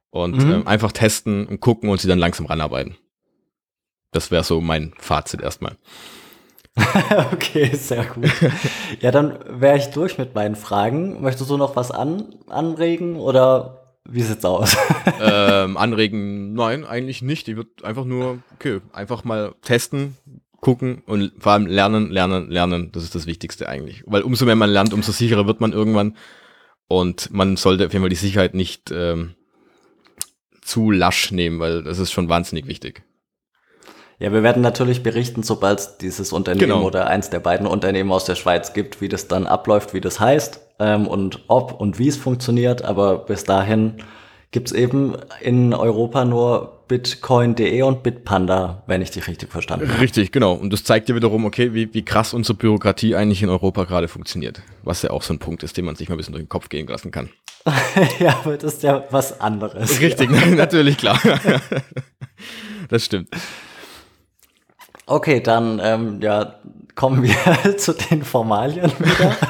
Und 0.10 0.44
mhm. 0.44 0.52
ähm, 0.52 0.68
einfach 0.68 0.92
testen 0.92 1.46
und 1.46 1.60
gucken 1.60 1.90
und 1.90 2.00
sie 2.00 2.08
dann 2.08 2.20
langsam 2.20 2.46
ranarbeiten. 2.46 2.96
Das 4.12 4.32
wäre 4.32 4.44
so 4.44 4.62
mein 4.62 4.94
Fazit 4.98 5.42
erstmal. 5.42 5.76
okay, 7.32 7.76
sehr 7.76 8.06
gut. 8.06 8.30
ja, 9.00 9.12
dann 9.12 9.40
wäre 9.48 9.78
ich 9.78 9.88
durch 9.88 10.18
mit 10.18 10.36
meinen 10.36 10.56
Fragen. 10.56 11.22
Möchtest 11.22 11.50
du 11.50 11.58
noch 11.58 11.76
was 11.76 11.92
an, 11.92 12.36
anregen 12.48 13.18
oder 13.18 13.98
wie 14.10 14.22
sieht's 14.22 14.46
aus? 14.46 14.76
ähm, 15.22 15.78
anregen, 15.78 16.54
nein, 16.54 16.86
eigentlich 16.86 17.22
nicht. 17.22 17.48
Ich 17.48 17.56
würde 17.56 17.72
einfach 17.84 18.06
nur, 18.06 18.40
okay, 18.56 18.80
einfach 18.94 19.24
mal 19.24 19.54
testen, 19.62 20.18
gucken 20.62 21.04
und 21.06 21.34
vor 21.40 21.54
allem 21.54 21.66
lernen, 21.66 22.10
lernen, 22.10 22.50
lernen. 22.50 22.92
Das 22.92 23.04
ist 23.04 23.16
das 23.16 23.28
Wichtigste 23.28 23.68
eigentlich. 23.68 24.04
Weil 24.06 24.22
umso 24.22 24.46
mehr 24.46 24.56
man 24.56 24.70
lernt, 24.70 24.94
umso 24.94 25.12
sicherer 25.12 25.48
wird 25.48 25.62
man 25.62 25.74
irgendwann. 25.74 26.16
Und 26.88 27.32
man 27.32 27.58
sollte 27.58 27.86
auf 27.86 27.94
jeden 27.94 28.04
Fall 28.04 28.10
die 28.10 28.16
Sicherheit 28.16 28.54
nicht 28.54 28.92
ähm, 28.92 29.36
zu 30.62 30.90
lasch 30.92 31.32
nehmen, 31.32 31.60
weil 31.60 31.84
das 31.84 32.00
ist 32.00 32.12
schon 32.12 32.30
wahnsinnig 32.30 32.68
wichtig. 32.68 33.04
Ja, 34.20 34.34
wir 34.34 34.42
werden 34.42 34.64
natürlich 34.64 35.04
berichten, 35.04 35.44
sobald 35.44 35.80
es 35.80 35.98
dieses 35.98 36.34
Unternehmen 36.34 36.72
genau. 36.72 36.84
oder 36.84 37.08
eins 37.08 37.30
der 37.30 37.40
beiden 37.40 37.68
Unternehmen 37.68 38.12
aus 38.12 38.26
der 38.26 38.36
Schweiz 38.36 38.74
gibt, 38.74 39.00
wie 39.00 39.10
das 39.10 39.28
dann 39.28 39.46
abläuft, 39.46 39.94
wie 39.94 40.02
das 40.02 40.20
heißt 40.20 40.60
ähm, 40.80 41.08
und 41.08 41.44
ob 41.48 41.80
und 41.80 42.00
wie 42.00 42.08
es 42.08 42.18
funktioniert. 42.18 42.84
Aber 42.84 43.20
bis 43.20 43.44
dahin 43.44 43.98
gibt's 44.50 44.72
eben 44.72 45.16
in 45.42 45.74
Europa 45.74 46.26
nur 46.26 46.78
bitcoin.de 46.88 47.82
und 47.84 48.02
bitpanda, 48.02 48.82
wenn 48.88 49.02
ich 49.02 49.12
dich 49.12 49.28
richtig 49.28 49.52
verstanden 49.52 49.90
habe. 49.90 50.02
Richtig, 50.02 50.32
genau. 50.32 50.54
Und 50.54 50.72
das 50.74 50.84
zeigt 50.84 51.10
dir 51.10 51.16
wiederum, 51.16 51.46
okay, 51.46 51.74
wie, 51.74 51.94
wie 51.94 52.04
krass 52.04 52.34
unsere 52.34 52.58
Bürokratie 52.58 53.16
eigentlich 53.16 53.44
in 53.44 53.50
Europa 53.50 53.84
gerade 53.84 54.08
funktioniert. 54.08 54.62
Was 54.84 55.02
ja 55.02 55.12
auch 55.12 55.22
so 55.22 55.34
ein 55.34 55.40
Punkt 55.40 55.64
ist, 55.64 55.78
den 55.78 55.86
man 55.86 55.96
sich 55.96 56.10
mal 56.10 56.16
ein 56.16 56.18
bisschen 56.18 56.34
durch 56.34 56.44
den 56.44 56.50
Kopf 56.50 56.70
gehen 56.70 56.88
lassen 56.88 57.12
kann. 57.12 57.30
ja, 58.20 58.40
aber 58.44 58.58
das 58.58 58.76
ist 58.76 58.84
ja 58.84 59.04
was 59.12 59.42
anderes. 59.42 60.00
Richtig, 60.00 60.32
ja. 60.32 60.46
natürlich, 60.56 60.98
klar. 60.98 61.20
das 62.90 63.06
stimmt. 63.06 63.30
Okay, 65.10 65.40
dann 65.40 65.80
ähm, 65.82 66.20
ja, 66.22 66.56
kommen 66.96 67.24
wir 67.24 67.78
zu 67.78 67.94
den 67.94 68.24
Formalien 68.24 68.92
wieder. 69.00 69.36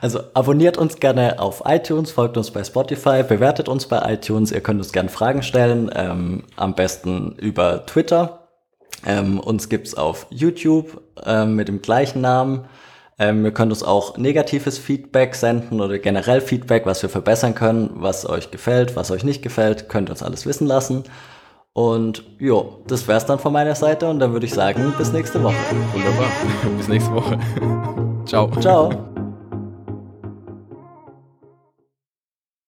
Also 0.00 0.18
abonniert 0.34 0.78
uns 0.78 0.96
gerne 0.96 1.38
auf 1.38 1.62
iTunes, 1.64 2.10
folgt 2.10 2.36
uns 2.36 2.50
bei 2.50 2.64
Spotify, 2.64 3.22
bewertet 3.22 3.68
uns 3.68 3.86
bei 3.86 4.14
iTunes. 4.14 4.50
Ihr 4.50 4.60
könnt 4.60 4.80
uns 4.80 4.92
gerne 4.92 5.10
Fragen 5.10 5.44
stellen, 5.44 5.92
ähm, 5.94 6.42
am 6.56 6.74
besten 6.74 7.36
über 7.36 7.86
Twitter. 7.86 8.48
Ähm, 9.06 9.38
uns 9.38 9.68
gibt's 9.68 9.94
auf 9.94 10.26
YouTube 10.30 11.02
ähm, 11.24 11.54
mit 11.54 11.68
dem 11.68 11.82
gleichen 11.82 12.20
Namen. 12.20 12.64
Ähm, 13.20 13.44
ihr 13.44 13.52
könnt 13.52 13.70
uns 13.70 13.84
auch 13.84 14.16
negatives 14.16 14.76
Feedback 14.76 15.36
senden 15.36 15.80
oder 15.80 15.98
generell 16.00 16.40
Feedback, 16.40 16.84
was 16.84 17.02
wir 17.02 17.08
verbessern 17.08 17.54
können, 17.54 17.90
was 17.94 18.28
euch 18.28 18.50
gefällt, 18.50 18.96
was 18.96 19.12
euch 19.12 19.22
nicht 19.22 19.42
gefällt, 19.42 19.88
könnt 19.88 20.08
ihr 20.08 20.12
uns 20.12 20.24
alles 20.24 20.46
wissen 20.46 20.66
lassen. 20.66 21.04
Und 21.74 22.22
jo, 22.38 22.80
das 22.86 23.08
wär's 23.08 23.24
dann 23.24 23.38
von 23.38 23.52
meiner 23.52 23.74
Seite 23.74 24.08
und 24.08 24.18
dann 24.18 24.32
würde 24.32 24.44
ich 24.46 24.52
sagen, 24.52 24.92
bis 24.98 25.12
nächste 25.12 25.42
Woche. 25.42 25.54
Wunderbar. 25.94 26.26
bis 26.76 26.88
nächste 26.88 27.12
Woche. 27.14 27.38
Ciao. 28.26 28.50
Ciao. 28.60 29.11